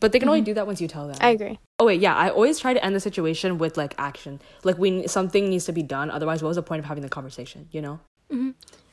[0.00, 1.16] But they can only do that once you tell them.
[1.20, 2.14] i agree Oh wait, yeah.
[2.16, 4.40] I always try to end the situation with like action.
[4.64, 6.10] Like we something needs to be done.
[6.10, 7.68] Otherwise, what was the point of having the conversation?
[7.70, 8.00] You know?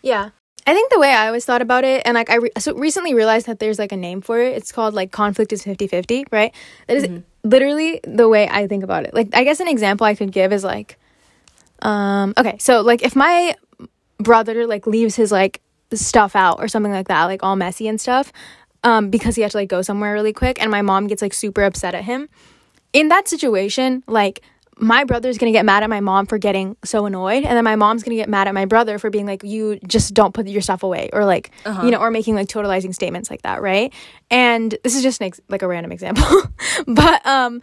[0.02, 0.30] yeah
[0.66, 3.14] i think the way i always thought about it and like i re- so recently
[3.14, 4.56] realized that there's like a name for it.
[4.56, 6.54] It's called like conflict is 50-50 right?
[6.88, 9.14] That is literally the way i think about it.
[9.14, 10.98] Like i guess an example i could give is like
[11.82, 13.56] um okay so like if my
[14.20, 15.62] brother like leaves his like
[15.94, 18.32] stuff out or something like that like all messy and stuff
[18.84, 21.34] um because he had to like go somewhere really quick and my mom gets like
[21.34, 22.30] super upset at him
[22.94, 24.42] in that situation like
[24.78, 27.76] my brother's gonna get mad at my mom for getting so annoyed and then my
[27.76, 30.62] mom's gonna get mad at my brother for being like you just don't put your
[30.62, 31.52] stuff away or like
[31.84, 33.94] you know or making like totalizing statements like that right?
[34.32, 36.26] And this is just an ex- like a random example.
[36.88, 37.62] But um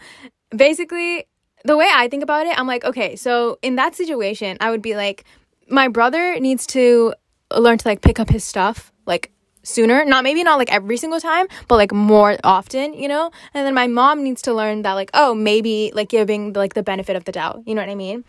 [0.57, 1.25] basically
[1.65, 4.83] the way i think about it i'm like okay so in that situation i would
[4.83, 5.25] be like
[5.69, 7.15] my brother needs to
[7.57, 9.31] learn to like pick up his stuff like
[9.63, 10.05] sooner.
[10.05, 13.31] Not maybe not like every single time but like more often you know?
[13.55, 16.83] And then my mom needs to learn that like oh maybe like giving like the
[16.83, 17.63] benefit of the doubt.
[17.67, 18.25] You know what i mean?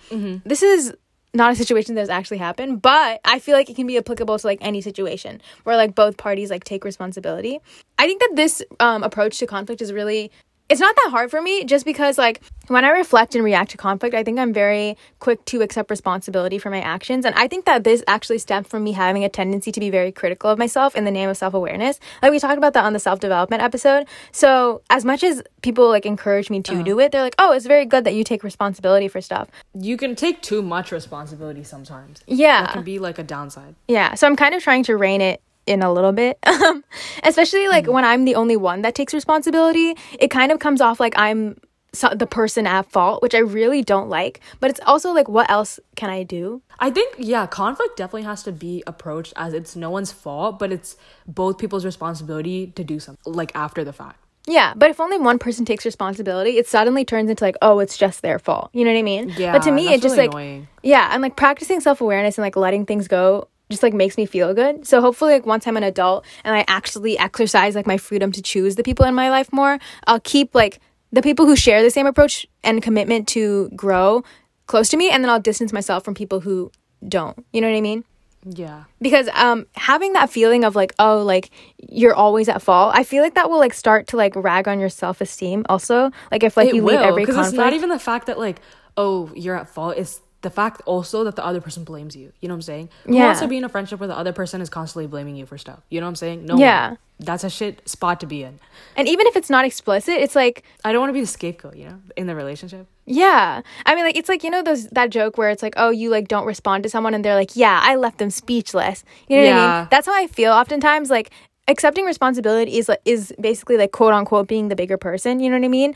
[0.45, 0.93] This is
[1.33, 4.37] not a situation that has actually happened but i feel like it can be applicable
[4.37, 7.59] to like any situation where like both parties like take responsibility.
[7.97, 10.31] I think that this um, approach to conflict is really
[10.71, 13.77] it's not that hard for me just because like when I reflect and react to
[13.77, 17.25] conflict, I think I'm very quick to accept responsibility for my actions.
[17.25, 20.13] And I think that this actually stems from me having a tendency to be very
[20.13, 21.99] critical of myself in the name of self-awareness.
[22.21, 24.07] Like we talked about that on the self-development episode.
[24.31, 26.83] So as much as people like encourage me to uh-huh.
[26.83, 29.97] do it, they're like, "Oh, it's very good that you take responsibility for stuff." You
[29.97, 32.21] can take too much responsibility sometimes.
[32.27, 32.61] Yeah.
[32.61, 33.75] That can be like a downside.
[33.89, 34.13] Yeah.
[34.13, 36.37] So I'm kind of trying to rein it in a little bit.
[36.61, 36.83] Um,
[37.23, 40.79] especially like mm when I'm the only one that takes responsibility, it kind of comes
[40.79, 41.57] off like I'm
[41.93, 44.39] so, the person at fault, which I really don't like.
[44.59, 46.61] But it's also like, what else can I do?
[46.79, 50.71] I think, yeah, conflict definitely has to be approached as it's no one's fault, but
[50.71, 50.95] it's
[51.27, 54.19] both people's responsibility to do something, like after the fact.
[54.47, 57.97] Yeah, but if only one person takes responsibility, it suddenly turns into like, oh, it's
[57.97, 58.71] just their fault.
[58.73, 59.29] You know what I mean?
[59.37, 59.51] Yeah.
[59.51, 60.67] But to me, it just really like, annoying.
[60.81, 64.25] yeah, I'm like practicing self awareness and like letting things go just like makes me
[64.25, 64.85] feel good.
[64.85, 68.41] So hopefully like once I'm an adult and I actually exercise like my freedom to
[68.41, 70.79] choose the people in my life more, I'll keep like
[71.11, 74.23] the people who share the same approach and commitment to grow
[74.67, 76.71] close to me and then I'll distance myself from people who
[77.07, 77.45] don't.
[77.51, 78.03] You know what I mean?
[78.45, 78.85] Yeah.
[79.01, 83.23] Because um having that feeling of like oh like you're always at fault, I feel
[83.23, 86.11] like that will like start to like rag on your self-esteem also.
[86.31, 87.49] Like if like it you will, leave every conflict.
[87.49, 88.59] it's not even the fact that like
[88.97, 89.97] oh you're at fault.
[89.97, 92.31] It's the fact also that the other person blames you.
[92.41, 92.89] You know what I'm saying?
[93.05, 93.25] Who yeah.
[93.25, 95.57] wants to be in a friendship where the other person is constantly blaming you for
[95.57, 95.81] stuff?
[95.89, 96.45] You know what I'm saying?
[96.45, 96.57] No.
[96.57, 96.89] Yeah.
[96.89, 96.97] One.
[97.19, 98.59] That's a shit spot to be in.
[98.95, 101.75] And even if it's not explicit, it's like I don't want to be the scapegoat,
[101.75, 102.87] you know, in the relationship.
[103.05, 103.61] Yeah.
[103.85, 106.09] I mean like it's like you know those that joke where it's like, "Oh, you
[106.09, 109.43] like don't respond to someone and they're like, "Yeah, I left them speechless." You know
[109.43, 109.55] yeah.
[109.55, 109.87] what I mean?
[109.91, 111.29] That's how I feel oftentimes like
[111.67, 115.57] accepting responsibility is like is basically like quote unquote being the bigger person, you know
[115.57, 115.93] what I mean?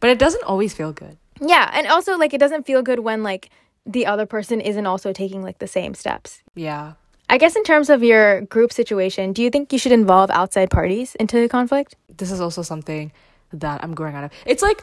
[0.00, 1.16] But it doesn't always feel good.
[1.40, 3.50] Yeah, and also like it doesn't feel good when like
[3.86, 6.42] the other person isn't also taking like the same steps.
[6.54, 6.94] Yeah.
[7.28, 10.70] I guess in terms of your group situation, do you think you should involve outside
[10.70, 11.96] parties into the conflict?
[12.16, 13.12] This is also something
[13.52, 14.30] that I'm growing out of.
[14.44, 14.82] It's like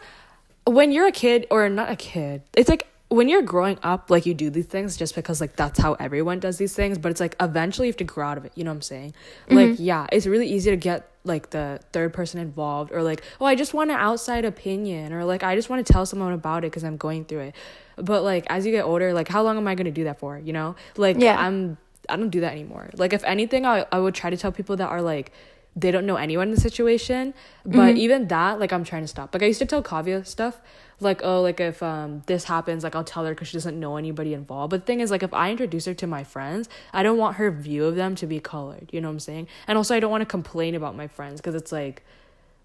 [0.66, 2.42] when you're a kid or not a kid.
[2.56, 5.80] It's like when you're growing up, like you do these things just because like that's
[5.80, 8.46] how everyone does these things, but it's like eventually you have to grow out of
[8.46, 8.52] it.
[8.56, 9.14] You know what I'm saying?
[9.48, 9.56] Mm-hmm.
[9.56, 13.46] Like, yeah, it's really easy to get like the third person involved or like, oh,
[13.46, 16.64] I just want an outside opinion or like I just want to tell someone about
[16.64, 17.56] it because I'm going through it.
[17.98, 20.40] But like as you get older, like how long am I gonna do that for?
[20.40, 20.76] You know?
[20.98, 21.38] Like yeah.
[21.40, 21.78] I'm
[22.10, 22.90] I don't do that anymore.
[22.96, 25.32] Like if anything I I would try to tell people that are like
[25.76, 27.34] they don't know anyone in the situation.
[27.66, 27.98] But mm-hmm.
[27.98, 29.34] even that, like I'm trying to stop.
[29.34, 30.62] Like I used to tell Kavya stuff
[31.00, 33.98] like oh like if um this happens like i'll tell her because she doesn't know
[33.98, 34.72] anybody involved.
[34.72, 37.38] But the thing is like if i introduce her to my friends i don't want
[37.38, 38.90] her view of them to be colored.
[38.92, 39.48] You know what i'm saying?
[39.68, 42.04] And also i don't want to complain about my friends because it's like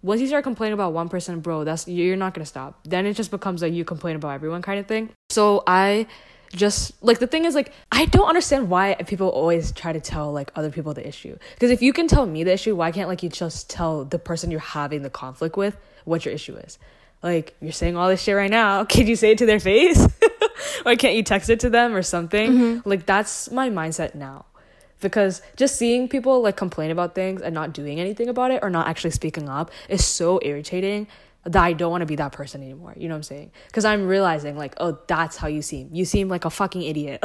[0.03, 2.81] once you start complaining about one person bro that's you're not gonna stop.
[2.85, 5.11] Then it just becomes like you complain about everyone kind of thing.
[5.31, 6.07] So i
[6.55, 10.33] just like the thing is like i don't understand why people always try to tell
[10.33, 11.37] like other people the issue.
[11.55, 14.19] Because if you can tell me the issue why can't like you just tell the
[14.19, 16.79] person you're having the conflict with what your issue is
[17.23, 20.07] like you're saying all this shit right now can you say it to their face
[20.83, 22.89] why can't you text it to them or something mm-hmm.
[22.89, 24.45] like that's my mindset now
[25.01, 28.71] because just seeing people like complain about things and not doing anything about it or
[28.71, 31.07] not actually speaking up is so irritating
[31.45, 32.95] that I don't want to be that person anymore.
[32.97, 33.51] You know what I'm saying?
[33.67, 35.89] Because I'm realizing, like, oh, that's how you seem.
[35.93, 37.25] You seem like a fucking idiot.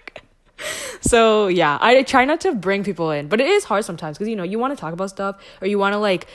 [1.00, 4.28] so, yeah, I try not to bring people in, but it is hard sometimes because,
[4.28, 6.26] you know, you want to talk about stuff or you want to, like,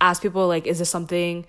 [0.00, 1.46] ask people, like, is this something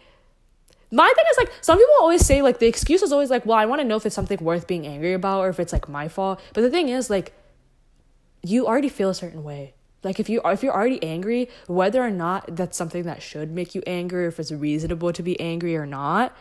[0.91, 3.57] my thing is like some people always say like the excuse is always like well
[3.57, 5.89] i want to know if it's something worth being angry about or if it's like
[5.89, 6.39] my fault.
[6.53, 7.33] But the thing is like
[8.43, 9.73] you already feel a certain way.
[10.03, 13.75] Like if you if you're already angry whether or not that's something that should make
[13.75, 16.35] you angry or if it's reasonable to be angry or not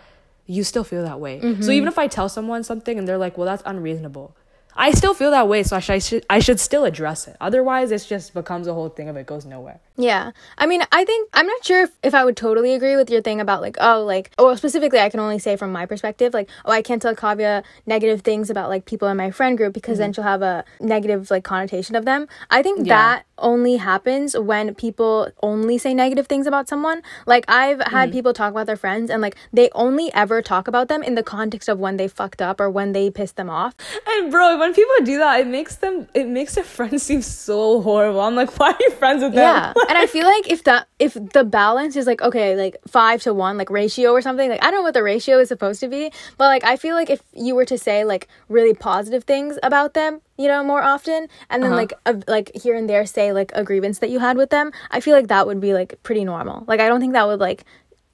[0.46, 1.40] you still feel that way.
[1.40, 1.62] Mm-hmm.
[1.62, 4.36] so even if i tell someone something and they're like well that's unreasonable
[4.76, 7.36] I still feel that way, so I should I should still address it.
[7.40, 9.80] Otherwise, it just becomes a whole thing of it goes nowhere.
[9.96, 13.08] Yeah, I mean, I think I'm not sure if, if I would totally agree with
[13.08, 16.34] your thing about like oh like or specifically I can only say from my perspective
[16.34, 19.72] like oh I can't tell Kavya negative things about like people in my friend group
[19.72, 20.02] because mm-hmm.
[20.02, 22.28] then she'll have a negative like connotation of them.
[22.50, 22.94] I think yeah.
[22.94, 27.02] that only happens when people only say negative things about someone.
[27.26, 28.12] Like I've had mm.
[28.12, 31.22] people talk about their friends and like they only ever talk about them in the
[31.22, 33.74] context of when they fucked up or when they pissed them off.
[34.08, 37.80] And bro, when people do that, it makes them it makes their friends seem so
[37.82, 38.20] horrible.
[38.20, 39.42] I'm like, why are you friends with them?
[39.42, 39.72] Yeah.
[39.88, 43.34] and I feel like if that if the balance is like okay, like five to
[43.34, 45.88] one, like ratio or something, like I don't know what the ratio is supposed to
[45.88, 49.58] be, but like I feel like if you were to say like really positive things
[49.62, 51.80] about them, you know, more often, and then uh-huh.
[51.80, 54.72] like a, like here and there say like a grievance that you had with them,
[54.90, 56.64] I feel like that would be like pretty normal.
[56.66, 57.64] Like I don't think that would like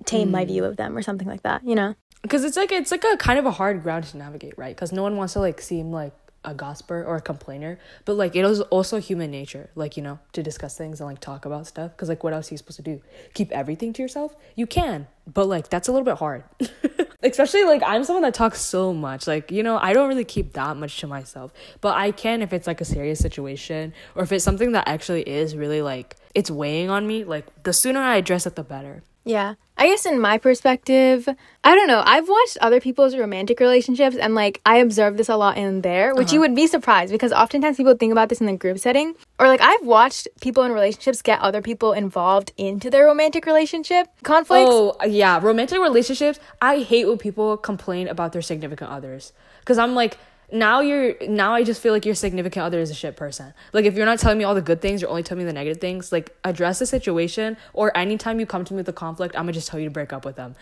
[0.04, 0.32] tame mm.
[0.32, 1.94] my view of them or something like that, you know?
[2.22, 4.74] Because it's like it's like a kind of a hard ground to navigate, right?
[4.74, 6.12] Because no one wants to like seem like
[6.44, 10.18] a gossiper or a complainer, but like it is also human nature, like you know,
[10.32, 11.92] to discuss things and like talk about stuff.
[11.92, 13.00] Because like, what else are you supposed to do?
[13.34, 14.34] Keep everything to yourself?
[14.56, 16.44] You can, but like that's a little bit hard.
[17.22, 19.26] Especially like I'm someone that talks so much.
[19.26, 22.52] Like you know, I don't really keep that much to myself, but I can if
[22.52, 26.50] it's like a serious situation or if it's something that actually is really like it's
[26.50, 27.24] weighing on me.
[27.24, 29.02] Like the sooner I address it, the better.
[29.24, 29.54] Yeah.
[29.76, 31.28] I guess in my perspective,
[31.64, 32.02] I don't know.
[32.04, 36.14] I've watched other people's romantic relationships and like I observe this a lot in there,
[36.14, 36.34] which uh-huh.
[36.34, 39.14] you would be surprised because oftentimes people think about this in the group setting.
[39.38, 44.08] Or like I've watched people in relationships get other people involved into their romantic relationship
[44.22, 44.70] conflicts.
[44.70, 45.40] Oh, yeah.
[45.42, 49.32] Romantic relationships, I hate when people complain about their significant others.
[49.60, 50.18] Because I'm like,
[50.52, 53.54] now you're now I just feel like your significant other is a shit person.
[53.72, 55.52] Like if you're not telling me all the good things, you're only telling me the
[55.52, 56.12] negative things.
[56.12, 59.52] Like address the situation, or anytime you come to me with a conflict, I'm gonna
[59.52, 60.54] just tell you to break up with them.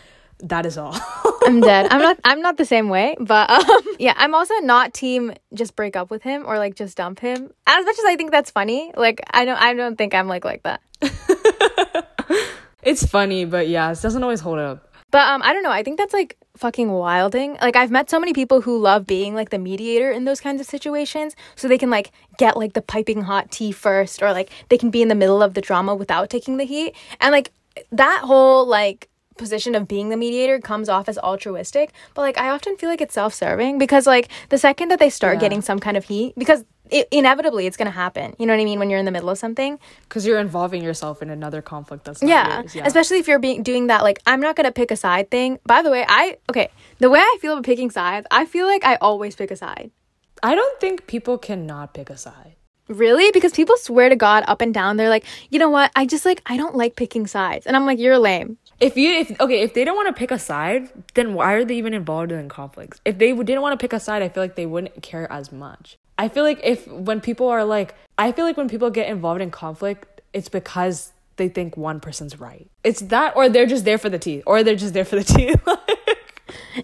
[0.42, 0.96] That is all.
[1.44, 1.88] I'm dead.
[1.90, 2.18] I'm not.
[2.24, 6.10] I'm not the same way, but um, yeah, I'm also not team just break up
[6.10, 7.52] with him or like just dump him.
[7.66, 9.60] As much as I think that's funny, like I don't.
[9.60, 10.80] I don't think I'm like like that.
[12.82, 14.92] it's funny, but yeah, it doesn't always hold up.
[15.10, 15.72] But um, I don't know.
[15.72, 17.56] I think that's like fucking wilding.
[17.60, 20.60] Like I've met so many people who love being like the mediator in those kinds
[20.60, 24.50] of situations, so they can like get like the piping hot tea first, or like
[24.68, 26.94] they can be in the middle of the drama without taking the heat.
[27.20, 27.50] And like
[27.90, 29.08] that whole like
[29.40, 33.00] position of being the mediator comes off as altruistic, but like I often feel like
[33.00, 35.40] it's self-serving because like the second that they start yeah.
[35.40, 38.34] getting some kind of heat because it, inevitably it's going to happen.
[38.38, 40.82] You know what I mean when you're in the middle of something because you're involving
[40.82, 42.62] yourself in another conflict that's yeah.
[42.74, 42.86] yeah.
[42.86, 45.58] Especially if you're being doing that like I'm not going to pick a side thing.
[45.64, 46.68] By the way, I okay,
[46.98, 49.90] the way I feel about picking sides, I feel like I always pick a side.
[50.42, 52.56] I don't think people cannot pick a side.
[52.88, 53.30] Really?
[53.30, 54.96] Because people swear to God up and down.
[54.96, 55.92] They're like, you know what?
[55.94, 58.58] I just like I don't like picking sides, and I'm like, you're lame.
[58.80, 61.64] If you if okay, if they don't want to pick a side, then why are
[61.64, 63.00] they even involved in conflicts?
[63.04, 65.52] If they didn't want to pick a side, I feel like they wouldn't care as
[65.52, 65.98] much.
[66.18, 69.40] I feel like if when people are like, I feel like when people get involved
[69.40, 72.70] in conflict, it's because they think one person's right.
[72.84, 75.24] It's that, or they're just there for the tea, or they're just there for the
[75.34, 75.54] tea.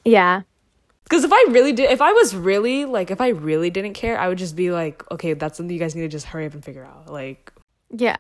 [0.05, 0.43] yeah.
[1.05, 4.19] Because if I really did, if I was really like, if I really didn't care,
[4.19, 6.55] I would just be like, okay, that's something you guys need to just hurry up
[6.55, 7.13] and figure out.
[7.13, 7.53] Like,
[7.91, 8.17] yeah.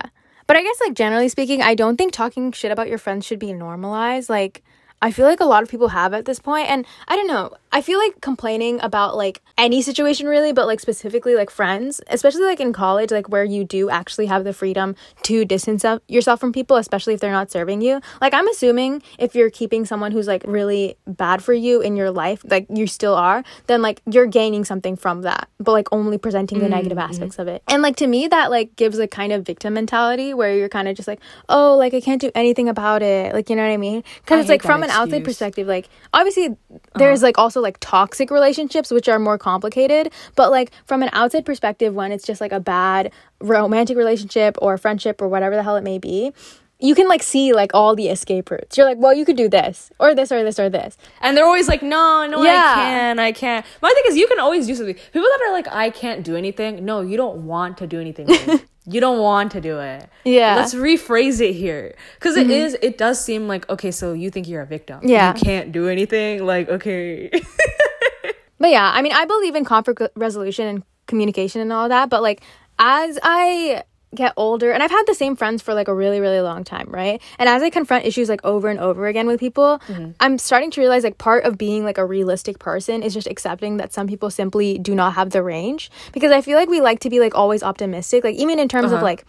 [0.46, 3.38] But I guess, like, generally speaking, I don't think talking shit about your friends should
[3.38, 4.30] be normalized.
[4.30, 4.62] Like,
[5.02, 7.50] I feel like a lot of people have at this point, and I don't know.
[7.72, 12.44] I feel like complaining about like any situation really, but like specifically like friends, especially
[12.44, 16.52] like in college, like where you do actually have the freedom to distance yourself from
[16.52, 18.00] people, especially if they're not serving you.
[18.22, 22.10] Like I'm assuming if you're keeping someone who's like really bad for you in your
[22.10, 26.16] life, like you still are, then like you're gaining something from that, but like only
[26.16, 26.74] presenting the mm-hmm.
[26.74, 27.62] negative aspects of it.
[27.68, 30.88] And like to me, that like gives a kind of victim mentality where you're kind
[30.88, 31.20] of just like,
[31.50, 33.34] oh, like I can't do anything about it.
[33.34, 34.02] Like, you know what I mean?
[34.22, 36.78] Because it's like from an outside perspective, like obviously uh-huh.
[36.96, 41.44] there's like also like toxic relationships which are more complicated but like from an outside
[41.44, 45.76] perspective when it's just like a bad romantic relationship or friendship or whatever the hell
[45.76, 46.32] it may be
[46.78, 48.76] you can like see like all the escape routes.
[48.76, 50.98] You're like, well, you could do this or this or this or this.
[51.20, 52.52] And they're always like, no, no, yeah.
[52.52, 53.66] I can't, I can't.
[53.80, 54.94] My thing is, you can always do something.
[54.94, 56.84] People that are like, I can't do anything.
[56.84, 58.28] No, you don't want to do anything.
[58.86, 60.08] you don't want to do it.
[60.24, 60.56] Yeah.
[60.56, 61.94] Let's rephrase it here.
[62.14, 62.50] because mm-hmm.
[62.50, 65.00] it is, it does seem like, okay, so you think you're a victim.
[65.02, 65.34] Yeah.
[65.34, 66.46] You can't do anything.
[66.46, 67.30] Like, okay.
[68.58, 72.22] but yeah, I mean, I believe in conflict resolution and communication and all that, but
[72.22, 72.42] like,
[72.78, 73.82] as I
[74.16, 76.88] get older and i've had the same friends for like a really really long time
[76.90, 77.22] right?
[77.38, 80.12] And as i confront issues like over and over again with people mm-hmm.
[80.20, 83.76] i'm starting to realize like part of being like a realistic person is just accepting
[83.76, 87.00] that some people simply do not have the range because i feel like we like
[87.00, 88.24] to be like always optimistic.
[88.24, 88.96] Like even in terms uh-huh.
[88.96, 89.26] of like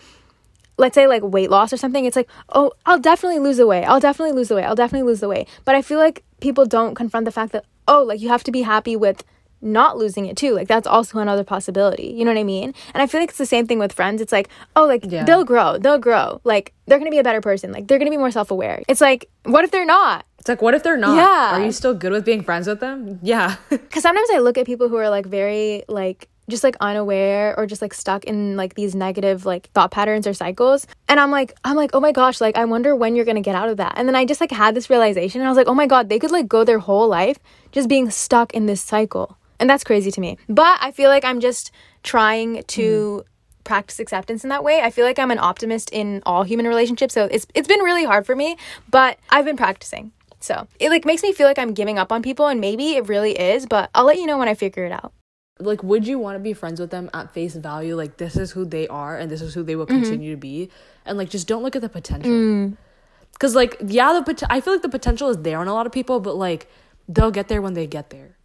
[0.78, 3.84] let's say like weight loss or something it's like oh i'll definitely lose the weight.
[3.84, 4.66] I'll definitely lose the weight.
[4.66, 5.48] I'll definitely lose the weight.
[5.66, 8.52] But i feel like people don't confront the fact that oh like you have to
[8.52, 9.24] be happy with
[9.62, 10.54] not losing it too.
[10.54, 12.08] Like that's also another possibility.
[12.08, 12.74] You know what I mean?
[12.94, 14.22] And I feel like it's the same thing with friends.
[14.22, 15.24] It's like, oh, like yeah.
[15.24, 16.42] they'll grow, they'll grow.
[16.44, 17.72] Like they're gonna be a better person.
[17.72, 18.84] Like they're gonna be more self aware.
[18.88, 20.26] It's like, what if they're not?
[20.40, 21.18] It's like, what if they're not?
[21.18, 21.60] Yeah.
[21.60, 23.20] Are you still good with being friends with them?
[23.22, 23.56] Yeah.
[23.70, 27.66] Because sometimes I look at people who are like very like just like unaware or
[27.66, 31.54] just like stuck in like these negative like thought patterns or cycles and i'm like
[31.66, 33.94] i'm like oh my gosh like i wonder when you're gonna get out of that
[33.98, 36.08] and then i just like had this realization and i was like oh my god
[36.08, 37.38] they could like go their whole life
[37.72, 40.38] just being stuck in this cycle and that's crazy to me.
[40.48, 41.72] But I feel like I'm just
[42.04, 43.64] trying to mm.
[43.64, 44.82] practice acceptance in that way.
[44.82, 47.14] I feel like I'm an optimist in all human relationships.
[47.14, 48.58] So it's it's been really hard for me,
[48.90, 50.12] but I've been practicing.
[50.40, 53.08] So it like makes me feel like I'm giving up on people and maybe it
[53.08, 55.14] really is, but I'll let you know when I figure it out.
[55.60, 58.52] Like would you want to be friends with them at face value like this is
[58.52, 60.04] who they are and this is who they will mm-hmm.
[60.04, 60.70] continue to be
[61.04, 62.32] and like just don't look at the potential.
[62.32, 62.78] Mm.
[63.40, 65.88] Cuz like yeah the pot- I feel like the potential is there on a lot
[65.88, 66.70] of people but like
[67.10, 68.37] they'll get there when they get there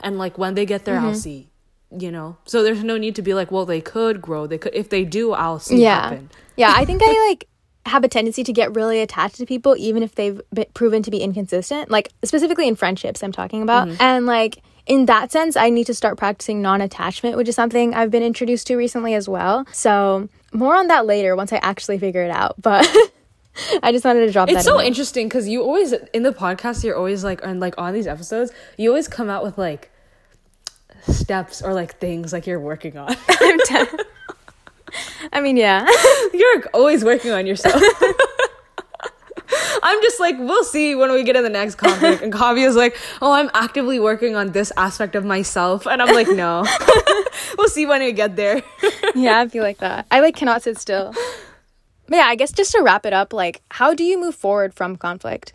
[0.00, 1.06] and like when they get there mm-hmm.
[1.06, 1.48] i'll see
[1.96, 2.36] you know.
[2.44, 4.46] So there's no need to be like, well, they could grow.
[4.46, 6.30] They could if they do, I'll see yeah happen.
[6.56, 7.48] yeah i think i like
[7.86, 11.10] have a tendency to get really attached to people even if they've been proven to
[11.10, 15.68] be inconsistent like specifically in friendships i'm talking about and like in that sense i
[15.68, 19.66] need to start practicing non-attachment which is something i've been introduced to recently as well
[19.72, 22.88] so more on that later once i actually figure it out but
[23.82, 26.32] i just wanted to drop that It's so in interesting because you always in the
[26.32, 29.90] podcast you're always like and like on these episodes you always come out with like
[31.06, 33.14] steps or like things like you're working on.
[33.28, 33.86] I'm t-
[35.32, 35.86] I mean yeah
[36.32, 37.82] you're always working on yourself.
[39.82, 42.22] I'm just like, we'll see when we get in the next conflict.
[42.22, 45.86] And Kavya's like, oh, I'm actively working on this aspect of myself.
[45.86, 46.64] And I'm like, no.
[47.58, 48.62] we'll see when we get there.
[49.14, 50.06] yeah, I feel like that.
[50.10, 51.12] I like cannot sit still.
[52.06, 54.74] But yeah, I guess just to wrap it up, like, how do you move forward
[54.74, 55.54] from conflict?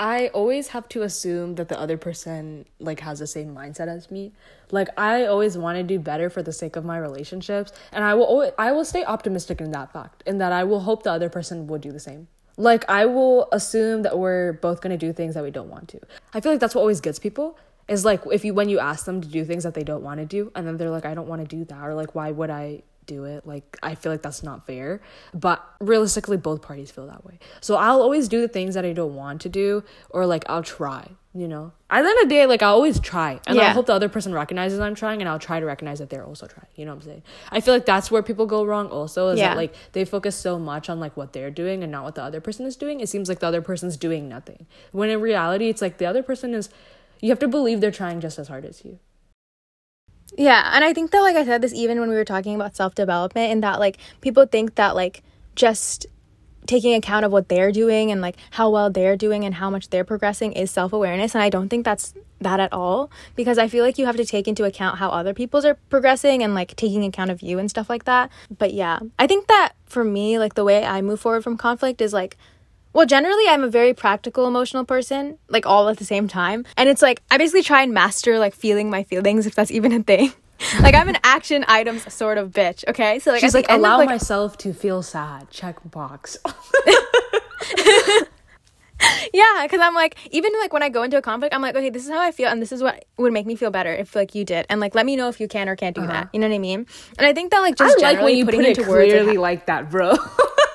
[0.00, 4.10] I always have to assume that the other person like has the same mindset as
[4.10, 4.32] me.
[4.70, 8.14] Like I always want to do better for the sake of my relationships, and I
[8.14, 11.12] will always, I will stay optimistic in that fact, in that I will hope the
[11.12, 12.28] other person will do the same.
[12.56, 15.88] Like I will assume that we're both going to do things that we don't want
[15.88, 16.00] to.
[16.32, 19.04] I feel like that's what always gets people is like if you when you ask
[19.04, 21.12] them to do things that they don't want to do and then they're like I
[21.12, 22.84] don't want to do that or like why would I
[23.14, 23.46] do it.
[23.46, 25.00] Like, I feel like that's not fair.
[25.34, 27.38] But realistically, both parties feel that way.
[27.60, 30.62] So I'll always do the things that I don't want to do, or like I'll
[30.62, 31.72] try, you know?
[31.90, 33.40] At the end of the day, like, I'll always try.
[33.46, 33.62] And Yeah.
[33.64, 36.24] I hope the other person recognizes I'm trying, and I'll try to recognize that they're
[36.24, 36.68] also trying.
[36.76, 37.22] You know what I'm saying?
[37.50, 39.48] I feel like that's where people go wrong, also, is Yeah.
[39.48, 42.22] that like they focus so much on like what they're doing and not what the
[42.22, 43.00] other person is doing.
[43.00, 44.66] It seems like the other person's doing nothing.
[44.92, 46.68] When in reality, it's like the other person is,
[47.20, 48.98] you have to believe they're trying just as hard as you.
[50.36, 52.76] Yeah, and I think that like I said this even when we were talking about
[52.76, 55.22] self-development and that like people think that like
[55.56, 56.06] just
[56.66, 59.88] taking account of what they're doing and like how well they're doing and how much
[59.90, 63.84] they're progressing is self-awareness and I don't think that's that at all because I feel
[63.84, 67.04] like you have to take into account how other people's are progressing and like taking
[67.04, 68.30] account of you and stuff like that.
[68.56, 72.00] But yeah, I think that for me like the way I move forward from conflict
[72.00, 72.36] is like
[72.92, 76.64] well, generally, I'm a very practical, emotional person, like all at the same time.
[76.76, 79.92] And it's like, I basically try and master like feeling my feelings, if that's even
[79.92, 80.32] a thing.
[80.80, 83.18] like, I'm an action items sort of bitch, okay?
[83.18, 85.50] So, like, She's like, end of, allow like, myself to feel sad.
[85.50, 86.36] Check box.
[89.32, 91.88] Yeah, because I'm like, even like when I go into a conflict, I'm like, okay,
[91.88, 94.14] this is how I feel, and this is what would make me feel better if
[94.14, 96.28] like you did, and like let me know if you can or can't do that.
[96.32, 96.86] You know what I mean?
[97.16, 98.06] And I think that like just Uh-huh.
[98.06, 100.12] I like when you putting put it into words, like, clearly like that, bro.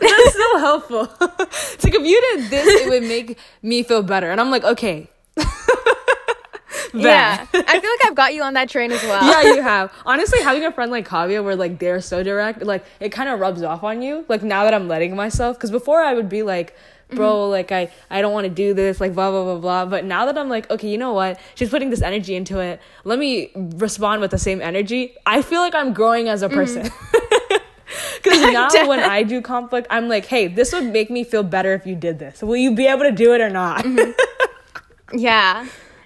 [0.00, 1.08] That's so helpful.
[1.20, 4.64] it's like if you did this, it would make me feel better, and I'm like,
[4.64, 5.08] okay.
[6.94, 9.24] yeah, I feel like I've got you on that train as well.
[9.24, 9.92] yeah, you have.
[10.06, 13.40] Honestly, having a friend like Kavya where like they're so direct, like it kind of
[13.40, 14.24] rubs off on you.
[14.28, 16.76] Like now that I'm letting myself, because before I would be like,
[17.10, 17.50] bro, mm-hmm.
[17.50, 19.86] like I I don't want to do this, like blah blah blah blah.
[19.86, 21.40] But now that I'm like, okay, you know what?
[21.54, 22.80] She's putting this energy into it.
[23.04, 25.14] Let me respond with the same energy.
[25.26, 26.56] I feel like I'm growing as a mm-hmm.
[26.56, 26.90] person.
[28.22, 31.74] Because now when I do conflict, I'm like, hey, this would make me feel better
[31.74, 32.42] if you did this.
[32.42, 33.84] Will you be able to do it or not?
[35.12, 35.60] Yeah.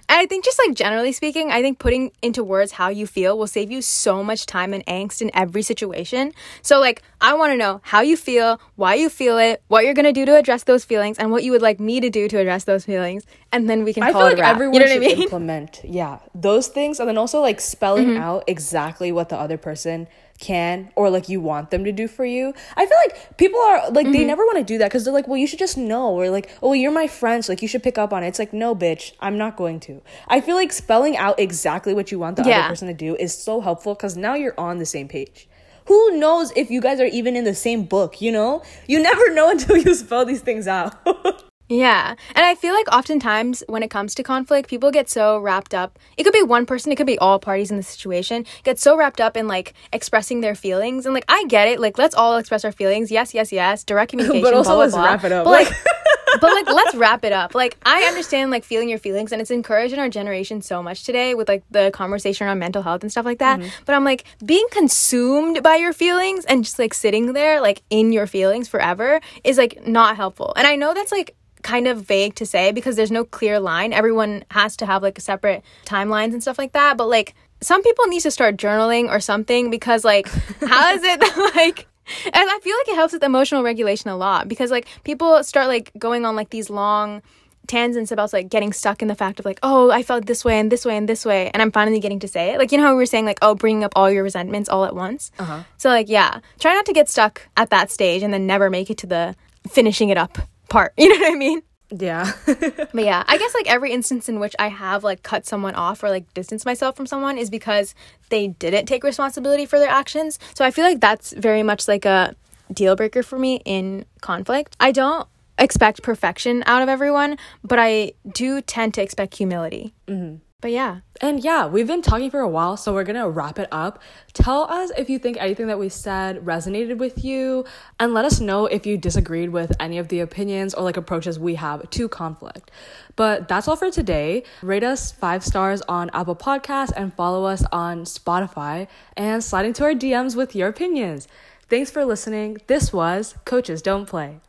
[0.09, 3.37] And I think just like generally speaking, I think putting into words how you feel
[3.37, 6.33] will save you so much time and angst in every situation.
[6.63, 9.93] So like I want to know how you feel, why you feel it, what you're
[9.93, 12.27] going to do to address those feelings and what you would like me to do
[12.27, 14.79] to address those feelings and then we can I call feel it like everyone you
[14.79, 15.11] know what I should mean?
[15.11, 15.21] Mm-hmm.
[15.21, 20.07] implement, yeah, those things, and then also like spelling out exactly what the other person
[20.39, 22.53] can or like you want them to do for you.
[22.77, 24.11] I feel like people are like Mm-hmm.
[24.13, 26.29] they never want to do that because they're like, well, you should just know, or
[26.29, 28.27] like, oh, well, you're my friend, so like you should pick up on it.
[28.27, 30.01] It's like, no, bitch, I'm not going to.
[30.27, 32.59] I feel like spelling out exactly what you want the Yeah.
[32.59, 35.47] other person to do is so helpful because now you're on the same page.
[35.85, 38.21] Who knows if you guys are even in the same book?
[38.21, 40.95] You know, you never know until you spell these things out.
[41.69, 42.15] Yeah.
[42.35, 45.99] And I feel like oftentimes when it comes to conflict, people get so wrapped up.
[46.17, 48.97] It could be one person, it could be all parties in the situation, get so
[48.97, 51.05] wrapped up in like expressing their feelings.
[51.05, 51.79] And like, I get it.
[51.79, 53.11] Like, let's all express our feelings.
[53.11, 53.83] Yes, yes, yes.
[53.83, 54.41] Direct communication.
[54.41, 55.03] but also blah, blah, let's blah.
[55.03, 55.45] wrap it up.
[55.45, 55.67] But like,
[56.41, 57.53] but like, let's wrap it up.
[57.53, 61.03] Like, I understand like feeling your feelings and it's encouraged in our generation so much
[61.03, 63.59] today with like the conversation around mental health and stuff like that.
[63.59, 63.69] Mm-hmm.
[63.85, 68.11] But I'm like, being consumed by your feelings and just like sitting there like in
[68.11, 70.53] your feelings forever is like not helpful.
[70.55, 73.91] And I know that's like, kind of vague to say because there's no clear line.
[73.93, 76.97] Everyone has to have like a separate timelines and stuff like that.
[76.97, 81.19] But like some people need to start journaling or something because like how is it
[81.19, 81.85] that like
[82.25, 85.67] and I feel like it helps with emotional regulation a lot because like people start
[85.67, 87.21] like going on like these long
[87.67, 90.57] tangents about like getting stuck in the fact of like oh I felt this way
[90.59, 92.79] and this way and this way and I'm finally getting to say it like you
[92.79, 95.29] know how we were saying like oh bringing up all your resentments all at once
[95.37, 95.63] Uh-huh.
[95.77, 98.89] so like yeah try not to get stuck at that stage and then never make
[98.89, 99.35] it to the
[99.69, 100.39] finishing it up
[100.69, 101.61] part you know what I mean
[101.91, 102.31] Yeah.
[102.45, 106.03] but yeah, I guess like every instance in which I have like cut someone off
[106.03, 107.95] or like distanced myself from someone is because
[108.29, 110.37] they didn't take responsibility for their actions.
[110.53, 112.35] So I feel like that's very much like a
[112.71, 114.75] deal breaker for me in conflict.
[114.79, 119.93] I don't expect perfection out of everyone, but I do tend to expect humility.
[120.07, 120.37] Mm-hmm.
[120.61, 120.99] But yeah.
[121.21, 124.01] And yeah, we've been talking for a while, so we're gonna wrap it up.
[124.33, 127.65] Tell us if you think anything that we said resonated with you,
[127.97, 131.39] and let us know if you disagreed with any of the opinions or like approaches
[131.39, 132.71] we have to conflict.
[133.15, 134.43] But that's all for today.
[134.61, 139.83] Rate us five stars on Apple Podcasts and follow us on Spotify and slide into
[139.83, 141.27] our DMs with your opinions.
[141.69, 142.57] Thanks for listening.
[142.67, 144.41] This was Coaches Don't Play.